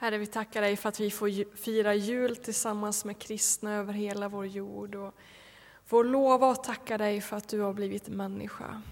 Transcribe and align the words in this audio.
Herre, 0.00 0.18
vi 0.18 0.26
tackar 0.26 0.60
dig 0.60 0.76
för 0.76 0.88
att 0.88 1.00
vi 1.00 1.10
får 1.10 1.56
fira 1.56 1.94
jul 1.94 2.36
tillsammans 2.36 3.04
med 3.04 3.18
kristna 3.18 3.74
över 3.74 3.92
hela 3.92 4.28
vår 4.28 4.46
jord 4.46 4.94
och 4.94 5.14
får 5.84 6.04
lova 6.04 6.50
och 6.50 6.64
tacka 6.64 6.98
dig 6.98 7.20
för 7.20 7.36
att 7.36 7.48
du 7.48 7.60
har 7.60 7.72
blivit 7.72 8.08
människa 8.08 8.82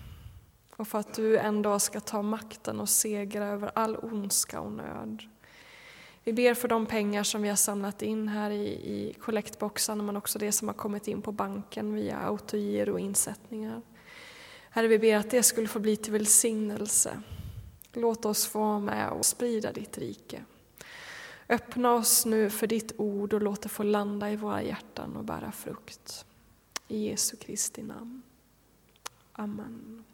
och 0.77 0.89
för 0.89 0.99
att 0.99 1.15
du 1.15 1.39
en 1.39 1.63
dag 1.63 1.83
ska 1.83 2.01
ta 2.01 2.23
makten 2.23 2.81
och 2.81 2.89
segra 2.89 3.47
över 3.47 3.71
all 3.75 3.97
ondska 3.97 4.61
och 4.61 4.73
nöd. 4.73 5.23
Vi 6.25 6.33
ber 6.33 6.55
för 6.55 6.69
de 6.69 6.87
pengar 6.87 7.23
som 7.23 7.43
vi 7.43 7.49
har 7.49 7.57
samlat 7.57 8.03
in 8.03 8.29
här 8.29 8.51
i, 8.51 9.17
kollektboxarna 9.21 10.03
men 10.03 10.17
också 10.17 10.39
det 10.39 10.53
som 10.53 10.69
har 10.69 10.75
kommit 10.75 11.09
in 11.09 11.23
på 11.23 11.33
banken 11.33 11.95
via 11.95 12.19
autogiro 12.19 12.93
och 12.93 13.01
insättningar. 13.01 13.83
Herre, 14.71 14.89
vi 14.89 14.99
ber 14.99 15.17
att 15.17 15.31
det 15.31 15.43
skulle 15.43 15.69
få 15.69 15.79
bli 15.79 15.97
till 15.97 16.13
välsignelse. 16.13 17.23
Låt 17.93 18.25
oss 18.25 18.47
få 18.47 18.59
vara 18.59 18.81
med 18.81 19.11
och 19.11 19.27
sprida 19.27 19.73
ditt 19.73 19.99
rike. 19.99 20.45
Öppna 21.49 21.95
oss 21.95 22.27
nu 22.27 22.51
för 22.51 22.67
ditt 22.67 22.93
ord 22.97 23.33
och 23.33 23.43
låt 23.43 23.63
det 23.63 23.69
få 23.69 23.83
landa 23.83 24.31
i 24.31 24.37
våra 24.37 24.63
hjärtan 24.63 25.17
och 25.17 25.25
bära 25.25 25.53
frukt. 25.53 26.25
I 26.89 27.09
Jesu 27.09 27.37
Kristi 27.37 27.83
namn. 27.83 28.23
Amen. 29.33 30.05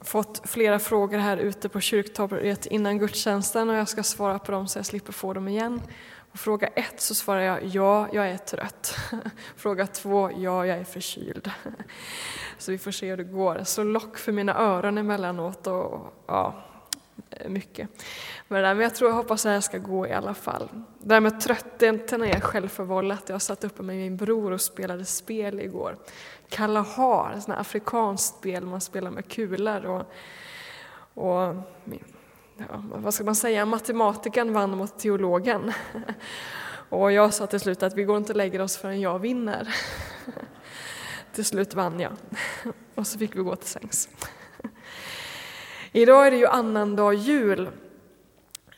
fått 0.00 0.48
flera 0.50 0.78
frågor 0.78 1.18
här 1.18 1.36
ute 1.36 1.68
på 1.68 1.80
kyrktorget 1.80 2.66
innan 2.66 2.98
gudstjänsten 2.98 3.70
och 3.70 3.76
jag 3.76 3.88
ska 3.88 4.02
svara 4.02 4.38
på 4.38 4.52
dem 4.52 4.68
så 4.68 4.78
jag 4.78 4.86
slipper 4.86 5.12
få 5.12 5.32
dem 5.32 5.48
igen. 5.48 5.82
På 6.34 6.38
fråga 6.38 6.66
ett 6.66 7.00
så 7.00 7.14
svarar 7.14 7.40
jag 7.40 7.64
ja, 7.64 8.08
jag 8.12 8.30
är 8.30 8.36
trött. 8.36 8.96
Fråga 9.56 9.86
två, 9.86 10.30
ja, 10.30 10.66
jag 10.66 10.78
är 10.78 10.84
förkyld. 10.84 11.50
Så 12.58 12.72
vi 12.72 12.78
får 12.78 12.90
se 12.90 13.10
hur 13.10 13.16
det 13.16 13.24
går. 13.24 13.64
Så 13.64 13.82
lock 13.82 14.18
för 14.18 14.32
mina 14.32 14.58
öron 14.58 14.98
emellanåt 14.98 15.66
och 15.66 16.14
ja, 16.26 16.64
Eh, 17.30 17.48
mycket. 17.48 17.88
Men 18.48 18.80
jag 18.80 18.94
tror 18.94 19.10
jag 19.10 19.16
hoppas 19.16 19.40
att 19.40 19.50
det 19.50 19.52
här 19.52 19.60
ska 19.60 19.78
gå 19.78 20.06
i 20.06 20.12
alla 20.12 20.34
fall. 20.34 20.68
Det 20.98 21.14
här 21.14 21.20
med 21.20 21.40
tröttheten 21.40 22.22
är 22.22 22.40
självförvållat. 22.40 23.28
Jag 23.28 23.42
satt 23.42 23.64
uppe 23.64 23.82
med 23.82 23.96
min 23.96 24.16
bror 24.16 24.52
och 24.52 24.60
spelade 24.60 25.04
spel 25.04 25.60
igår. 25.60 25.96
Kalahar, 26.48 27.34
ett 27.36 27.42
sånt 27.42 27.58
afrikanskt 27.58 28.38
spel 28.38 28.66
man 28.66 28.80
spelar 28.80 29.10
med 29.10 29.28
kulor. 29.28 29.84
Och, 29.84 30.02
och 31.24 31.56
ja, 32.56 32.84
vad 32.94 33.14
ska 33.14 33.24
man 33.24 33.36
säga, 33.36 33.66
matematikern 33.66 34.52
vann 34.52 34.76
mot 34.76 34.98
teologen. 34.98 35.72
Och 36.88 37.12
jag 37.12 37.34
sa 37.34 37.46
till 37.46 37.60
slut 37.60 37.82
att 37.82 37.94
vi 37.94 38.04
går 38.04 38.16
inte 38.16 38.32
och 38.32 38.36
lägger 38.36 38.60
oss 38.60 38.76
förrän 38.76 39.00
jag 39.00 39.18
vinner. 39.18 39.74
Till 41.32 41.44
slut 41.44 41.74
vann 41.74 42.00
jag. 42.00 42.12
Och 42.94 43.06
så 43.06 43.18
fick 43.18 43.36
vi 43.36 43.40
gå 43.40 43.56
till 43.56 43.68
sängs. 43.68 44.08
Idag 45.96 46.26
är 46.26 46.30
det 46.30 46.36
ju 46.36 46.46
annandag 46.46 47.14
jul. 47.14 47.68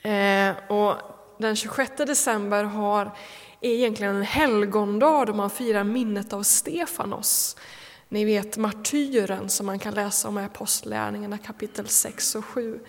Eh, 0.03 0.51
och 0.69 0.95
den 1.39 1.57
26 1.57 1.93
december 1.97 2.65
har 2.65 3.17
är 3.61 3.71
egentligen 3.71 4.17
en 4.17 4.23
helgondag 4.23 5.25
då 5.25 5.35
man 5.35 5.51
firar 5.51 5.85
minnet 5.85 6.33
av 6.33 6.43
Stefanos. 6.43 7.57
Ni 8.09 8.25
vet 8.25 8.57
martyren 8.57 9.49
som 9.49 9.67
man 9.67 9.79
kan 9.79 9.95
läsa 9.95 10.29
om 10.29 10.39
i 10.39 10.45
Apostlagärningarna 10.45 11.39
kapitel 11.39 11.89
6 11.89 12.35
och 12.35 12.45
7. 12.45 12.81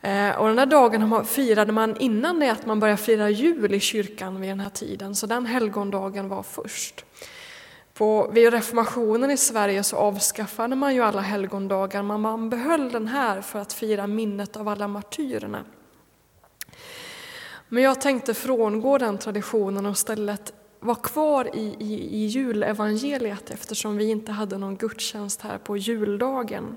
Eh, 0.00 0.30
och 0.30 0.48
den 0.48 0.58
här 0.58 0.66
dagen 0.66 1.24
firade 1.24 1.72
man 1.72 1.96
innan 1.96 2.40
det 2.40 2.52
att 2.52 2.66
man 2.66 2.80
började 2.80 3.02
fira 3.02 3.30
jul 3.30 3.74
i 3.74 3.80
kyrkan 3.80 4.40
vid 4.40 4.50
den 4.50 4.60
här 4.60 4.70
tiden, 4.70 5.14
så 5.14 5.26
den 5.26 5.46
helgondagen 5.46 6.28
var 6.28 6.42
först. 6.42 7.04
På, 7.94 8.30
vid 8.32 8.52
reformationen 8.52 9.30
i 9.30 9.36
Sverige 9.36 9.82
så 9.82 9.96
avskaffade 9.96 10.76
man 10.76 10.94
ju 10.94 11.02
alla 11.02 11.20
helgondagar, 11.20 12.02
men 12.02 12.20
man 12.20 12.50
behöll 12.50 12.92
den 12.92 13.08
här 13.08 13.40
för 13.40 13.58
att 13.58 13.72
fira 13.72 14.06
minnet 14.06 14.56
av 14.56 14.68
alla 14.68 14.88
martyrerna. 14.88 15.64
Men 17.68 17.82
jag 17.82 18.00
tänkte 18.00 18.34
frångå 18.34 18.98
den 18.98 19.18
traditionen 19.18 19.86
och 19.86 19.92
istället 19.92 20.52
vara 20.80 20.96
kvar 20.96 21.56
i, 21.56 21.76
i, 21.78 22.16
i 22.16 22.26
julevangeliet 22.26 23.50
eftersom 23.50 23.96
vi 23.96 24.10
inte 24.10 24.32
hade 24.32 24.58
någon 24.58 24.76
gudstjänst 24.76 25.40
här 25.40 25.58
på 25.58 25.76
juldagen. 25.76 26.76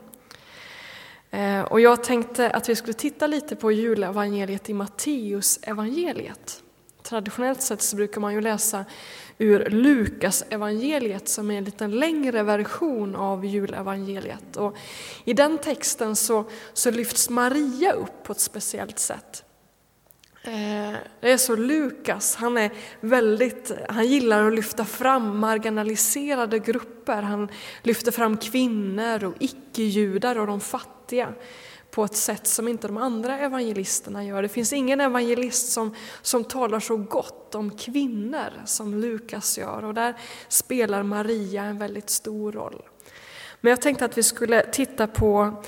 Eh, 1.32 1.62
och 1.62 1.82
jag 1.82 2.04
tänkte 2.04 2.50
att 2.50 2.70
vi 2.70 2.76
skulle 2.76 2.94
titta 2.94 3.28
lite 3.28 3.56
på 3.56 3.72
julevangeliet 3.72 4.70
i 4.70 4.74
Matteus 4.74 5.60
evangeliet. 5.62 6.64
Traditionellt 7.04 7.62
sett 7.62 7.82
så 7.82 7.96
brukar 7.96 8.22
man 8.22 8.34
ju 8.34 8.42
läsa 8.42 8.86
ur 9.38 9.70
Lukas 9.70 10.44
evangeliet 10.50 11.28
som 11.28 11.52
är 11.52 11.58
en 11.58 11.64
lite 11.64 11.88
längre 11.88 12.44
version 12.44 13.16
av 13.16 13.46
julevangeliet. 13.46 14.58
Och 14.58 14.76
I 15.26 15.34
den 15.34 15.58
texten 15.58 16.16
så, 16.16 16.46
så 16.74 16.92
lyfts 16.92 17.30
Maria 17.30 17.92
upp 17.92 18.24
på 18.24 18.32
ett 18.32 18.40
speciellt 18.40 19.00
sätt. 19.00 19.44
Eh, 20.44 20.94
det 21.20 21.32
är 21.32 21.38
så 21.38 21.56
Lukas, 21.56 22.36
han, 22.36 22.58
är 22.58 22.72
väldigt, 23.02 23.72
han 23.90 24.08
gillar 24.08 24.48
att 24.48 24.54
lyfta 24.54 24.86
fram 24.86 25.40
marginaliserade 25.40 26.60
grupper. 26.60 27.22
Han 27.22 27.50
lyfter 27.84 28.12
fram 28.12 28.38
kvinnor 28.38 29.24
och 29.24 29.34
icke-judar 29.40 30.38
och 30.40 30.48
de 30.48 30.60
fattiga 30.60 31.34
på 31.98 32.04
ett 32.04 32.16
sätt 32.16 32.48
som 32.48 32.68
inte 32.68 32.88
de 32.88 32.98
andra 32.98 33.40
evangelisterna 33.40 34.24
gör. 34.24 34.42
Det 34.42 34.50
finns 34.50 34.74
ingen 34.74 35.02
evangelist 35.02 35.72
som, 35.72 35.96
som 36.22 36.44
talar 36.44 36.80
så 36.80 36.98
gott 36.98 37.56
om 37.56 37.72
kvinnor 37.72 38.66
som 38.66 38.94
Lukas 39.02 39.58
gör 39.58 39.86
och 39.86 39.94
där 39.94 40.16
spelar 40.48 41.04
Maria 41.04 41.64
en 41.64 41.78
väldigt 41.78 42.10
stor 42.10 42.52
roll. 42.52 42.82
Men 43.62 43.70
jag 43.70 43.82
tänkte 43.82 44.06
att 44.06 44.18
vi 44.18 44.24
skulle 44.24 44.66
titta 44.66 45.08
på 45.08 45.64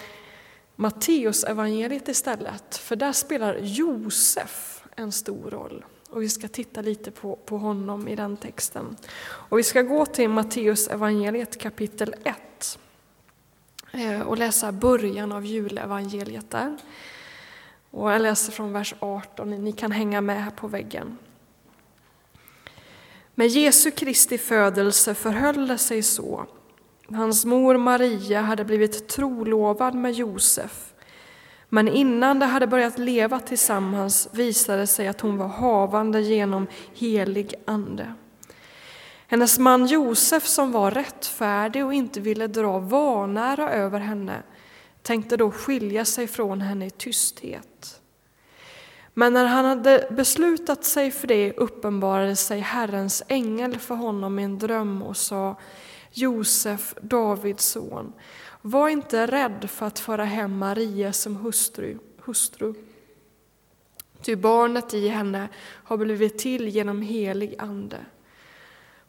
Matteus 0.76 1.44
evangeliet 1.44 2.08
istället, 2.08 2.78
för 2.78 2.96
där 2.96 3.14
spelar 3.14 3.58
Josef 3.62 4.84
en 4.96 5.12
stor 5.12 5.50
roll. 5.50 5.86
Och 6.10 6.22
vi 6.22 6.30
ska 6.30 6.48
titta 6.48 6.82
lite 6.82 7.12
på, 7.12 7.36
på 7.36 7.58
honom 7.58 8.08
i 8.08 8.16
den 8.16 8.38
texten. 8.38 8.98
Och 9.22 9.60
vi 9.60 9.64
ska 9.64 9.82
gå 9.82 10.06
till 10.06 10.30
Matteus 10.30 10.88
evangeliet 10.88 11.58
kapitel 11.58 12.16
1 12.24 12.80
Eh, 13.92 14.22
och 14.22 14.38
läsa 14.38 14.72
början 14.72 15.32
av 15.32 15.46
julevangeliet 15.46 16.50
där. 16.50 16.78
Och 17.92 18.12
jag 18.12 18.22
läser 18.22 18.52
från 18.52 18.74
vers 18.74 18.94
18, 19.00 19.50
ni 19.50 19.72
kan 19.72 19.92
hänga 19.92 20.22
med 20.22 20.44
här 20.44 20.52
på 20.52 20.68
väggen. 20.68 21.18
Med 23.36 23.48
Jesu 23.48 23.92
Kristi 23.92 24.38
födelse 24.38 25.16
förhöll 25.16 25.68
det 25.68 25.78
sig 25.78 26.04
så 26.04 26.46
Hans 27.12 27.46
mor 27.46 27.78
Maria 27.78 28.42
hade 28.42 28.66
blivit 28.66 29.08
trolovad 29.08 29.96
med 29.96 30.14
Josef. 30.14 30.94
Men 31.70 31.88
innan 31.88 32.40
de 32.40 32.46
hade 32.46 32.68
börjat 32.68 33.00
leva 33.00 33.40
tillsammans 33.40 34.30
visade 34.32 34.80
det 34.80 34.88
sig 34.88 35.08
att 35.08 35.22
hon 35.22 35.38
var 35.38 35.48
havande 35.48 36.22
genom 36.22 36.68
helig 36.94 37.54
ande. 37.66 38.14
Hennes 39.32 39.60
man 39.60 39.86
Josef, 39.86 40.48
som 40.48 40.72
var 40.72 40.92
rättfärdig 40.92 41.86
och 41.86 41.94
inte 41.94 42.20
ville 42.20 42.48
dra 42.48 42.80
vanära 42.80 43.72
över 43.72 44.00
henne, 44.00 44.44
tänkte 45.02 45.38
då 45.38 45.52
skilja 45.52 46.06
sig 46.06 46.28
från 46.28 46.62
henne 46.62 46.86
i 46.86 46.90
tysthet. 46.90 48.02
Men 49.14 49.34
när 49.34 49.46
han 49.46 49.66
hade 49.66 50.08
beslutat 50.12 50.84
sig 50.84 51.12
för 51.12 51.28
det 51.28 51.54
uppenbarade 51.54 52.36
sig 52.36 52.60
Herrens 52.60 53.24
ängel 53.28 53.78
för 53.78 53.96
honom 53.96 54.40
i 54.40 54.44
en 54.44 54.60
dröm 54.60 55.04
och 55.04 55.18
sa 55.18 55.56
Josef, 56.12 56.96
Davids 57.02 57.66
son, 57.66 58.14
var 58.62 58.90
inte 58.90 59.28
rädd 59.28 59.70
för 59.70 59.86
att 59.86 60.00
föra 60.00 60.26
hem 60.26 60.58
Maria 60.58 61.14
som 61.14 61.36
hustru, 61.36 61.98
hustru. 62.18 62.74
Ty 64.22 64.36
barnet 64.36 64.94
i 64.94 65.08
henne 65.08 65.48
har 65.60 65.98
blivit 65.98 66.40
till 66.40 66.68
genom 66.68 67.02
helig 67.02 67.56
ande. 67.58 67.98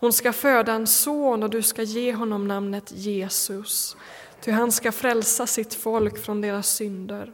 Hon 0.00 0.12
ska 0.12 0.32
föda 0.32 0.72
en 0.72 0.86
son 0.86 1.42
och 1.42 1.50
du 1.50 1.62
ska 1.62 1.82
ge 1.82 2.14
honom 2.14 2.48
namnet 2.48 2.92
Jesus, 2.92 3.96
ty 4.40 4.50
han 4.50 4.72
ska 4.72 4.92
frälsa 4.92 5.46
sitt 5.46 5.74
folk 5.74 6.18
från 6.18 6.40
deras 6.40 6.68
synder. 6.68 7.32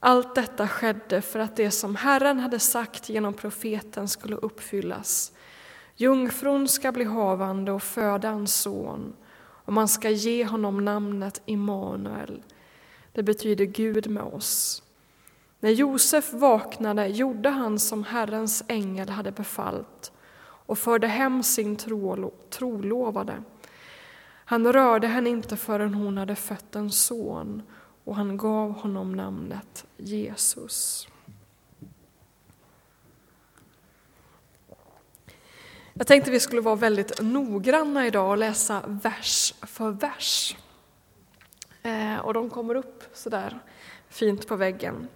Allt 0.00 0.34
detta 0.34 0.68
skedde 0.68 1.22
för 1.22 1.38
att 1.38 1.56
det 1.56 1.70
som 1.70 1.96
Herren 1.96 2.40
hade 2.40 2.58
sagt 2.58 3.08
genom 3.08 3.34
profeten 3.34 4.08
skulle 4.08 4.36
uppfyllas. 4.36 5.32
Jungfrun 5.96 6.68
ska 6.68 6.92
bli 6.92 7.04
havande 7.04 7.72
och 7.72 7.82
föda 7.82 8.28
en 8.28 8.46
son 8.46 9.12
och 9.64 9.72
man 9.72 9.88
ska 9.88 10.10
ge 10.10 10.44
honom 10.44 10.84
namnet 10.84 11.42
Immanuel. 11.46 12.42
Det 13.12 13.22
betyder 13.22 13.64
Gud 13.64 14.10
med 14.10 14.22
oss. 14.22 14.82
När 15.60 15.70
Josef 15.70 16.32
vaknade 16.32 17.06
gjorde 17.06 17.48
han 17.48 17.78
som 17.78 18.04
Herrens 18.04 18.64
ängel 18.68 19.08
hade 19.08 19.32
befallt 19.32 20.12
och 20.70 20.78
förde 20.78 21.06
hem 21.06 21.42
sin 21.42 21.76
trolovade. 22.50 23.42
Han 24.44 24.72
rörde 24.72 25.06
henne 25.06 25.30
inte 25.30 25.56
förrän 25.56 25.94
hon 25.94 26.18
hade 26.18 26.36
fött 26.36 26.76
en 26.76 26.90
son 26.90 27.62
och 28.04 28.16
han 28.16 28.36
gav 28.36 28.72
honom 28.72 29.12
namnet 29.12 29.86
Jesus. 29.96 31.08
Jag 35.94 36.06
tänkte 36.06 36.30
vi 36.30 36.40
skulle 36.40 36.60
vara 36.60 36.76
väldigt 36.76 37.20
noggranna 37.20 38.06
idag 38.06 38.30
och 38.30 38.38
läsa 38.38 38.82
vers 38.86 39.54
för 39.62 39.90
vers. 39.90 40.56
Eh, 41.82 42.16
och 42.16 42.34
de 42.34 42.50
kommer 42.50 42.74
upp 42.74 43.04
sådär 43.12 43.60
fint 44.08 44.48
på 44.48 44.56
väggen. 44.56 45.08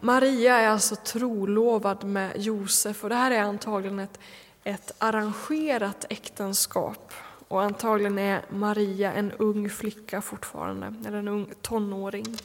Maria 0.00 0.56
är 0.56 0.68
alltså 0.68 0.96
trolovad 0.96 2.04
med 2.04 2.32
Josef 2.36 3.04
och 3.04 3.10
det 3.10 3.16
här 3.16 3.30
är 3.30 3.42
antagligen 3.42 3.98
ett, 3.98 4.18
ett 4.64 4.92
arrangerat 4.98 6.06
äktenskap. 6.08 7.12
Och 7.48 7.62
antagligen 7.62 8.18
är 8.18 8.44
Maria 8.48 9.12
en 9.12 9.32
ung 9.32 9.70
flicka 9.70 10.20
fortfarande, 10.22 10.94
eller 11.06 11.18
en 11.18 11.28
ung 11.28 11.52
tonåring. 11.62 12.38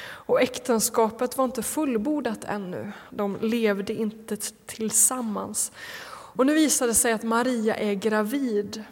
Och 0.00 0.42
äktenskapet 0.42 1.36
var 1.36 1.44
inte 1.44 1.62
fullbordat 1.62 2.44
ännu, 2.44 2.92
de 3.10 3.38
levde 3.40 3.92
inte 3.92 4.36
tillsammans. 4.66 5.72
Och 6.08 6.46
nu 6.46 6.54
visar 6.54 6.86
det 6.86 6.94
sig 6.94 7.12
att 7.12 7.22
Maria 7.22 7.76
är 7.76 7.94
gravid 7.94 8.84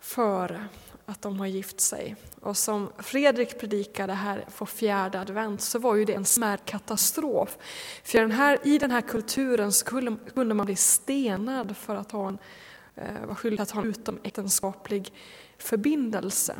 före 0.00 0.64
att 1.06 1.22
de 1.22 1.38
har 1.38 1.46
gift 1.46 1.80
sig. 1.80 2.16
Och 2.40 2.56
som 2.56 2.92
Fredrik 2.98 3.60
predikade 3.60 4.12
här 4.12 4.44
på 4.58 4.66
fjärde 4.66 5.20
advent 5.20 5.60
så 5.60 5.78
var 5.78 5.94
ju 5.94 6.04
det 6.04 6.14
en 6.14 6.24
smärre 6.24 6.60
katastrof. 6.64 7.58
För 8.04 8.20
den 8.20 8.30
här, 8.30 8.58
i 8.62 8.78
den 8.78 8.90
här 8.90 9.00
kulturen 9.00 9.72
skulle, 9.72 10.16
kunde 10.34 10.54
man 10.54 10.66
bli 10.66 10.76
stenad 10.76 11.76
för 11.76 11.96
att 11.96 12.12
ha 12.12 12.28
en, 12.28 12.38
eh, 12.94 13.26
var 13.26 13.34
skyldig 13.34 13.60
att 13.60 13.70
ha 13.70 13.82
en 13.82 13.88
utomäktenskaplig 13.88 15.12
förbindelse. 15.58 16.54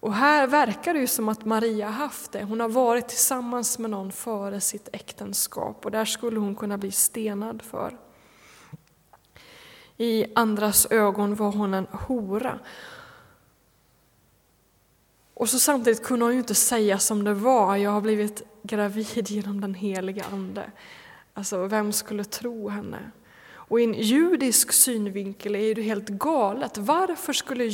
Och 0.00 0.14
här 0.14 0.46
verkar 0.46 0.94
det 0.94 1.00
ju 1.00 1.06
som 1.06 1.28
att 1.28 1.44
Maria 1.44 1.88
haft 1.88 2.32
det. 2.32 2.44
Hon 2.44 2.60
har 2.60 2.68
varit 2.68 3.08
tillsammans 3.08 3.78
med 3.78 3.90
någon 3.90 4.12
före 4.12 4.60
sitt 4.60 4.88
äktenskap 4.92 5.84
och 5.84 5.90
där 5.90 6.04
skulle 6.04 6.40
hon 6.40 6.56
kunna 6.56 6.78
bli 6.78 6.90
stenad 6.90 7.62
för. 7.62 7.98
I 9.96 10.26
andras 10.34 10.86
ögon 10.90 11.34
var 11.34 11.52
hon 11.52 11.74
en 11.74 11.86
hora. 11.86 12.58
Och 15.34 15.48
så 15.48 15.58
samtidigt 15.58 16.02
kunde 16.02 16.24
hon 16.24 16.32
ju 16.32 16.38
inte 16.38 16.54
säga 16.54 16.98
som 16.98 17.24
det 17.24 17.34
var, 17.34 17.76
jag 17.76 17.90
har 17.90 18.00
blivit 18.00 18.42
gravid 18.62 19.30
genom 19.30 19.60
den 19.60 19.74
heliga 19.74 20.24
Ande. 20.32 20.70
Alltså, 21.34 21.66
vem 21.66 21.92
skulle 21.92 22.24
tro 22.24 22.68
henne? 22.68 23.10
Och 23.66 23.80
i 23.80 23.84
en 23.84 23.94
judisk 23.94 24.72
synvinkel 24.72 25.56
är 25.56 25.74
det 25.74 25.82
helt 25.82 26.08
galet. 26.08 26.78
Varför 26.78 27.32
skulle 27.32 27.66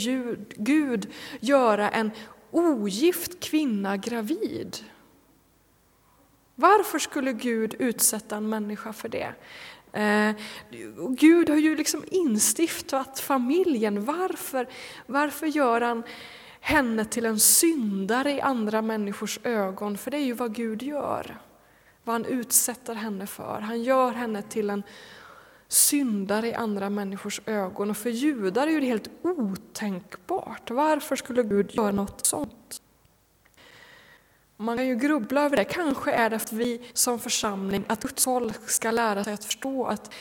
Gud 0.56 1.10
göra 1.40 1.90
en 1.90 2.10
ogift 2.50 3.40
kvinna 3.40 3.96
gravid? 3.96 4.76
Varför 6.54 6.98
skulle 6.98 7.32
Gud 7.32 7.74
utsätta 7.78 8.36
en 8.36 8.48
människa 8.48 8.92
för 8.92 9.08
det? 9.08 9.32
Eh, 9.92 10.36
Gud 11.08 11.48
har 11.48 11.56
ju 11.56 11.76
liksom 11.76 12.04
instiftat 12.06 13.20
familjen. 13.20 14.04
Varför, 14.04 14.68
varför 15.06 15.46
gör 15.46 15.80
han 15.80 16.02
henne 16.60 17.04
till 17.04 17.26
en 17.26 17.38
syndare 17.38 18.32
i 18.32 18.40
andra 18.40 18.82
människors 18.82 19.38
ögon? 19.44 19.98
För 19.98 20.10
det 20.10 20.16
är 20.16 20.24
ju 20.24 20.32
vad 20.32 20.54
Gud 20.54 20.82
gör. 20.82 21.40
Vad 22.04 22.14
han 22.14 22.24
utsätter 22.24 22.94
henne 22.94 23.26
för. 23.26 23.60
Han 23.60 23.82
gör 23.82 24.12
henne 24.12 24.42
till 24.42 24.70
en 24.70 24.82
syndare 25.68 26.48
i 26.48 26.54
andra 26.54 26.90
människors 26.90 27.40
ögon. 27.46 27.90
Och 27.90 27.96
för 27.96 28.10
judar 28.10 28.66
är 28.66 28.80
det 28.80 28.86
helt 28.86 29.10
otänkbart. 29.22 30.70
Varför 30.70 31.16
skulle 31.16 31.42
Gud 31.42 31.74
göra 31.74 31.92
något 31.92 32.26
sånt? 32.26 32.82
Man 34.56 34.76
kan 34.76 34.86
ju 34.86 34.96
grubbla 34.96 35.42
över 35.42 35.56
det. 35.56 35.64
Kanske 35.64 36.12
är 36.12 36.30
det 36.30 36.38
för 36.38 36.46
att 36.46 36.52
vi 36.52 36.90
som 36.92 37.18
församling, 37.18 37.84
att 37.88 38.02
Guds 38.02 38.24
folk 38.24 38.70
ska 38.70 38.90
lära 38.90 39.24
sig 39.24 39.32
att 39.32 39.44
förstå 39.44 39.86
att 39.86 40.14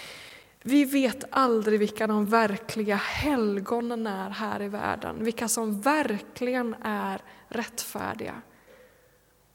vi 0.63 0.85
vet 0.85 1.23
aldrig 1.29 1.79
vilka 1.79 2.07
de 2.07 2.25
verkliga 2.25 2.95
helgonen 2.95 4.07
är 4.07 4.29
här 4.29 4.61
i 4.61 4.67
världen. 4.67 5.23
Vilka 5.23 5.47
som 5.47 5.81
verkligen 5.81 6.75
är 6.83 7.21
rättfärdiga 7.47 8.41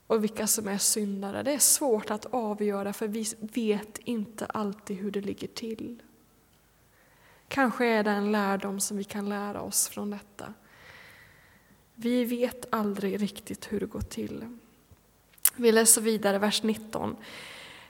och 0.06 0.24
vilka 0.24 0.46
som 0.46 0.68
är 0.68 0.78
syndare. 0.78 1.42
Det 1.42 1.52
är 1.52 1.58
svårt 1.58 2.10
att 2.10 2.26
avgöra 2.26 2.92
för 2.92 3.08
vi 3.08 3.26
vet 3.40 3.98
inte 3.98 4.46
alltid 4.46 4.96
hur 4.96 5.10
det 5.10 5.20
ligger 5.20 5.48
till. 5.48 6.02
Kanske 7.48 7.86
är 7.86 8.04
det 8.04 8.10
en 8.10 8.32
lärdom 8.32 8.80
som 8.80 8.96
vi 8.96 9.04
kan 9.04 9.28
lära 9.28 9.60
oss 9.62 9.88
från 9.88 10.10
detta. 10.10 10.54
Vi 11.94 12.24
vet 12.24 12.74
aldrig 12.74 13.22
riktigt 13.22 13.72
hur 13.72 13.80
det 13.80 13.86
går 13.86 14.00
till. 14.00 14.58
Vi 15.56 15.72
läser 15.72 16.00
vidare, 16.00 16.38
vers 16.38 16.62
19. 16.62 17.16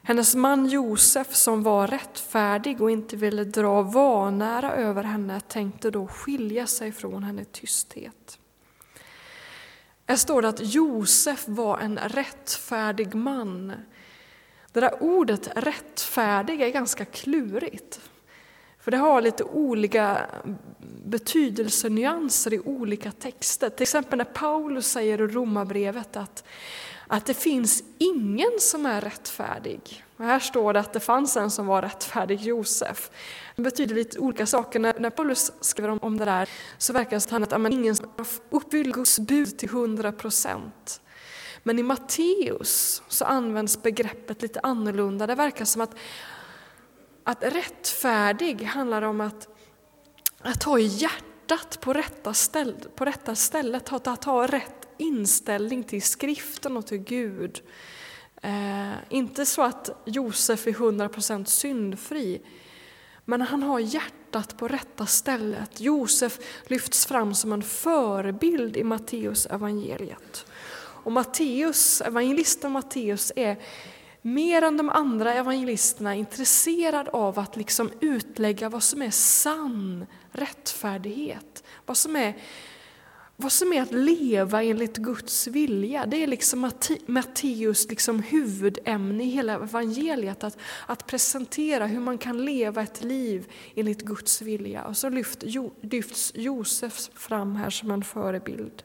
Hennes 0.06 0.34
man 0.34 0.66
Josef, 0.66 1.34
som 1.34 1.62
var 1.62 1.86
rättfärdig 1.86 2.82
och 2.82 2.90
inte 2.90 3.16
ville 3.16 3.44
dra 3.44 3.82
vanära 3.82 4.72
över 4.72 5.02
henne, 5.02 5.40
tänkte 5.40 5.90
då 5.90 6.06
skilja 6.06 6.66
sig 6.66 6.92
från 6.92 7.22
henne 7.22 7.42
i 7.42 7.44
tysthet. 7.44 8.38
Här 10.06 10.16
står 10.16 10.42
det 10.42 10.48
att 10.48 10.74
Josef 10.74 11.44
var 11.48 11.78
en 11.78 11.98
rättfärdig 11.98 13.14
man. 13.14 13.72
Det 14.72 14.80
där 14.80 15.02
ordet 15.02 15.48
rättfärdig 15.56 16.60
är 16.60 16.68
ganska 16.70 17.04
klurigt. 17.04 18.00
För 18.80 18.90
det 18.90 18.96
har 18.96 19.22
lite 19.22 19.44
olika 19.44 20.26
betydelsenyanser 21.04 22.54
i 22.54 22.60
olika 22.60 23.12
texter. 23.12 23.68
Till 23.68 23.82
exempel 23.82 24.18
när 24.18 24.24
Paulus 24.24 24.86
säger 24.86 25.20
i 25.20 25.26
Romarbrevet 25.26 26.16
att 26.16 26.44
att 27.06 27.26
det 27.26 27.34
finns 27.34 27.82
ingen 27.98 28.52
som 28.58 28.86
är 28.86 29.00
rättfärdig. 29.00 30.04
Och 30.16 30.24
här 30.24 30.38
står 30.38 30.72
det 30.72 30.80
att 30.80 30.92
det 30.92 31.00
fanns 31.00 31.36
en 31.36 31.50
som 31.50 31.66
var 31.66 31.82
rättfärdig, 31.82 32.40
Josef. 32.40 33.10
Det 33.56 33.62
betyder 33.62 33.94
lite 33.94 34.18
olika 34.18 34.46
saker. 34.46 34.78
När, 34.78 34.94
när 34.98 35.10
Paulus 35.10 35.52
skriver 35.60 35.88
om, 35.88 35.98
om 36.02 36.18
det 36.18 36.24
där 36.24 36.48
så 36.78 36.92
verkar 36.92 37.10
det 37.10 37.20
som 37.20 37.42
att 37.42 37.52
han, 37.52 37.72
ingen 37.72 37.96
uppfyller 38.50 38.92
Guds 38.92 39.18
bud 39.18 39.58
till 39.58 39.68
hundra 39.68 40.12
procent. 40.12 41.00
Men 41.62 41.78
i 41.78 41.82
Matteus 41.82 43.02
så 43.08 43.24
används 43.24 43.82
begreppet 43.82 44.42
lite 44.42 44.60
annorlunda. 44.62 45.26
Det 45.26 45.34
verkar 45.34 45.64
som 45.64 45.82
att, 45.82 45.94
att 47.24 47.42
rättfärdig 47.42 48.62
handlar 48.62 49.02
om 49.02 49.20
att, 49.20 49.48
att 50.40 50.62
ha 50.62 50.78
hjärtat 50.78 51.78
på 51.80 51.92
rätta, 51.92 52.34
ställ, 52.34 52.74
på 52.94 53.04
rätta 53.04 53.34
stället, 53.34 53.92
att, 53.92 54.06
att 54.06 54.24
ha 54.24 54.46
rätt 54.46 54.83
inställning 54.96 55.84
till 55.84 56.02
skriften 56.02 56.76
och 56.76 56.86
till 56.86 56.98
Gud. 56.98 57.60
Eh, 58.42 58.92
inte 59.08 59.46
så 59.46 59.62
att 59.62 60.02
Josef 60.04 60.66
är 60.66 60.72
100% 60.72 61.44
syndfri, 61.44 62.40
men 63.24 63.40
han 63.40 63.62
har 63.62 63.80
hjärtat 63.80 64.56
på 64.56 64.68
rätta 64.68 65.06
stället. 65.06 65.80
Josef 65.80 66.38
lyfts 66.66 67.06
fram 67.06 67.34
som 67.34 67.52
en 67.52 67.62
förebild 67.62 68.76
i 68.76 68.84
Matteus 68.84 69.46
evangeliet. 69.46 70.46
Och 71.04 71.12
Matteus, 71.12 72.00
evangelisten 72.00 72.72
Matteus 72.72 73.32
är 73.36 73.56
mer 74.22 74.62
än 74.62 74.76
de 74.76 74.90
andra 74.90 75.34
evangelisterna 75.34 76.14
intresserad 76.14 77.08
av 77.08 77.38
att 77.38 77.56
liksom 77.56 77.90
utlägga 78.00 78.68
vad 78.68 78.82
som 78.82 79.02
är 79.02 79.10
sann 79.10 80.06
rättfärdighet. 80.30 81.64
Vad 81.86 81.96
som 81.96 82.16
är 82.16 82.36
vad 83.36 83.52
som 83.52 83.72
är 83.72 83.82
att 83.82 83.92
leva 83.92 84.62
enligt 84.62 84.96
Guds 84.96 85.46
vilja, 85.46 86.06
det 86.06 86.22
är 86.22 86.26
liksom 86.26 86.70
Matteus 87.06 87.88
liksom 87.88 88.22
huvudämne 88.22 89.24
i 89.24 89.26
hela 89.26 89.54
evangeliet. 89.54 90.44
Att, 90.44 90.58
att 90.86 91.06
presentera 91.06 91.86
hur 91.86 92.00
man 92.00 92.18
kan 92.18 92.44
leva 92.44 92.82
ett 92.82 93.04
liv 93.04 93.52
enligt 93.74 94.02
Guds 94.02 94.42
vilja. 94.42 94.84
Och 94.84 94.96
så 94.96 95.08
lyft, 95.08 95.44
lyfts 95.80 96.32
Josef 96.34 97.10
fram 97.14 97.56
här 97.56 97.70
som 97.70 97.90
en 97.90 98.04
förebild. 98.04 98.82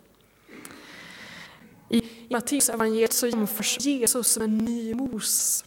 I 1.89 2.03
Matteus 2.29 2.69
evangeliet 2.69 3.13
så 3.13 3.27
jämförs 3.27 3.79
Jesus 3.79 4.27
som 4.27 4.43
en 4.43 4.57
ny 4.57 4.93
mos 4.93 5.65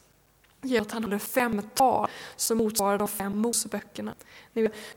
genom 0.62 0.86
att 0.86 0.92
han 0.92 1.04
hade 1.04 1.18
fem 1.18 1.62
tal 1.74 2.08
som 2.36 2.58
motsvarar 2.58 2.98
de 2.98 3.08
fem 3.08 3.38
Moseböckerna. 3.38 4.14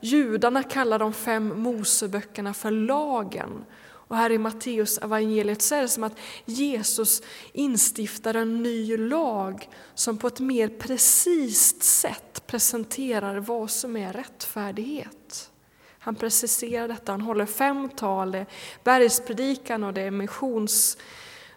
Judarna 0.00 0.62
kallar 0.62 0.98
de 0.98 1.12
fem 1.12 1.60
Moseböckerna 1.60 2.54
för 2.54 2.70
lagen. 2.70 3.64
Och 4.08 4.16
här 4.16 4.32
i 4.32 4.38
Matteus 4.38 4.98
evangeliet 4.98 5.62
så 5.62 5.74
är 5.74 5.82
det 5.82 5.88
som 5.88 6.04
att 6.04 6.18
Jesus 6.44 7.22
instiftar 7.52 8.34
en 8.34 8.62
ny 8.62 8.96
lag 8.96 9.68
som 9.94 10.18
på 10.18 10.26
ett 10.26 10.40
mer 10.40 10.68
precist 10.68 11.82
sätt 11.82 12.46
presenterar 12.46 13.36
vad 13.36 13.70
som 13.70 13.96
är 13.96 14.12
rättfärdighet. 14.12 15.50
Han 15.98 16.14
preciserar 16.14 16.88
detta, 16.88 17.12
han 17.12 17.20
håller 17.20 17.46
fem 17.46 17.88
tal, 17.88 18.32
det 18.32 18.38
är 18.38 18.46
bergspredikan 18.84 19.84
och 19.84 19.94
det 19.94 20.00
är 20.00 20.10
missions 20.10 20.98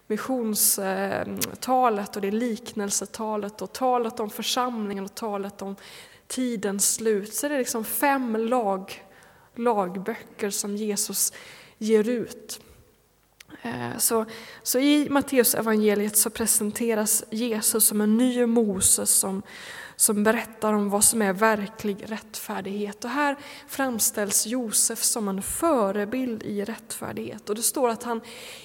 missionstalet 0.09 2.15
och 2.15 2.21
det 2.21 2.31
liknelsetalet 2.31 3.61
och 3.61 3.73
talet 3.73 4.19
om 4.19 4.29
församlingen 4.29 5.03
och 5.03 5.15
talet 5.15 5.61
om 5.61 5.75
tidens 6.27 6.93
slut. 6.93 7.33
Så 7.33 7.47
det 7.47 7.53
är 7.53 7.59
liksom 7.59 7.85
fem 7.85 8.35
lag, 8.35 9.03
lagböcker 9.55 10.49
som 10.49 10.75
Jesus 10.75 11.33
ger 11.77 12.09
ut. 12.09 12.61
Eh, 13.61 13.97
så, 13.97 14.25
så 14.63 14.79
i 14.79 15.07
Matteus 15.09 15.55
evangeliet 15.55 16.17
så 16.17 16.29
presenteras 16.29 17.23
Jesus 17.29 17.87
som 17.87 18.01
en 18.01 18.17
ny 18.17 18.45
Moses 18.45 19.09
som, 19.09 19.41
som 19.99 20.23
berättar 20.23 20.73
om 20.73 20.89
vad 20.89 21.03
som 21.03 21.21
är 21.21 21.33
verklig 21.33 22.11
rättfärdighet. 22.11 23.03
Och 23.03 23.09
här 23.09 23.37
framställs 23.67 24.47
Josef 24.47 25.03
som 25.03 25.27
en 25.27 25.41
förebild 25.41 26.43
i 26.43 26.63
rättfärdighet. 26.63 27.49
Och 27.49 27.55
det 27.55 27.61
står 27.61 27.89
att 27.89 28.03
han 28.03 28.21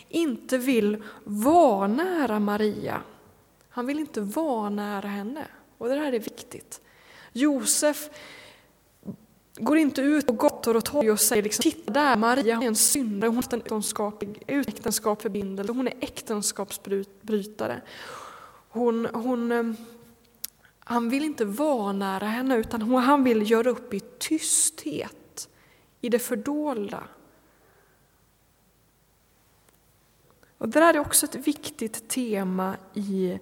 inte 0.08 0.58
vill 0.58 1.02
vara 1.24 1.86
nära 1.86 2.38
Maria. 2.40 3.02
Han 3.68 3.86
vill 3.86 3.98
inte 3.98 4.20
vara 4.20 4.70
nära 4.70 5.08
henne. 5.08 5.46
Och 5.78 5.88
det 5.88 5.94
här 5.94 6.12
är 6.12 6.18
viktigt. 6.18 6.80
Josef 7.32 8.08
går 9.56 9.76
inte 9.76 10.02
ut 10.02 10.26
på 10.26 10.32
gator 10.32 10.76
och 10.76 10.84
torg 10.84 11.10
och 11.10 11.20
säger 11.20 11.42
liksom, 11.42 11.62
titta 11.62 11.92
där, 11.92 12.16
Maria 12.16 12.56
är 12.56 12.66
en 12.66 12.76
syndare, 12.76 13.28
hon 13.28 13.36
har 13.36 13.54
en 13.54 14.66
äktenskap 14.66 15.22
förbindelse, 15.22 15.72
hon 15.72 15.88
är 15.88 15.94
äktenskapsbrytare. 16.00 17.82
Hon, 18.68 19.08
hon, 19.12 19.52
eh, 19.52 19.62
han 20.84 21.08
vill 21.08 21.24
inte 21.24 21.44
vara 21.44 21.92
nära 21.92 22.26
henne 22.26 22.56
utan 22.56 22.82
han 22.94 23.24
vill 23.24 23.50
göra 23.50 23.70
upp 23.70 23.94
i 23.94 24.00
tysthet, 24.00 25.48
i 26.00 26.08
det 26.08 26.18
fördolda. 26.18 27.04
Och 30.58 30.68
det 30.68 30.80
där 30.80 30.94
är 30.94 30.98
också 30.98 31.26
ett 31.26 31.34
viktigt 31.34 32.08
tema 32.08 32.76
i, 32.94 33.38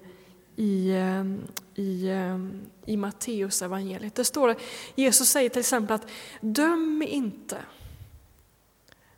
i, 0.55 0.91
ehm, 0.91 1.41
i, 1.75 2.09
ehm, 2.09 2.61
i 2.85 2.97
Matteus 2.97 3.61
evangeliet. 3.61 4.15
Det 4.15 4.25
står 4.25 4.55
Jesus 4.95 5.29
säger 5.29 5.49
till 5.49 5.59
exempel 5.59 5.95
att 5.95 6.07
döm 6.41 7.03
inte. 7.07 7.57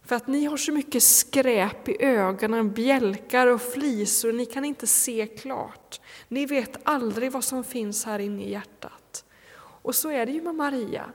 För 0.06 0.16
att 0.16 0.28
ni 0.28 0.46
har 0.46 0.58
så 0.58 0.72
mycket 0.72 1.04
skräp 1.04 1.90
i 1.90 2.04
ögonen, 2.04 2.74
bjälkar 2.74 3.48
och 3.48 3.62
flisor, 3.62 4.34
ni 4.34 4.46
kan 4.46 4.66
inte 4.66 4.88
se 4.88 5.28
klart. 5.28 6.02
Ni 6.28 6.46
vet 6.46 6.78
aldrig 6.84 7.32
vad 7.32 7.44
som 7.44 7.64
finns 7.64 8.06
här 8.06 8.20
inne 8.20 8.44
i 8.44 8.52
hjärtat. 8.52 9.26
Och 9.58 9.96
så 9.96 10.10
är 10.10 10.26
det 10.26 10.32
ju 10.32 10.42
med 10.42 10.56
Maria. 10.56 11.12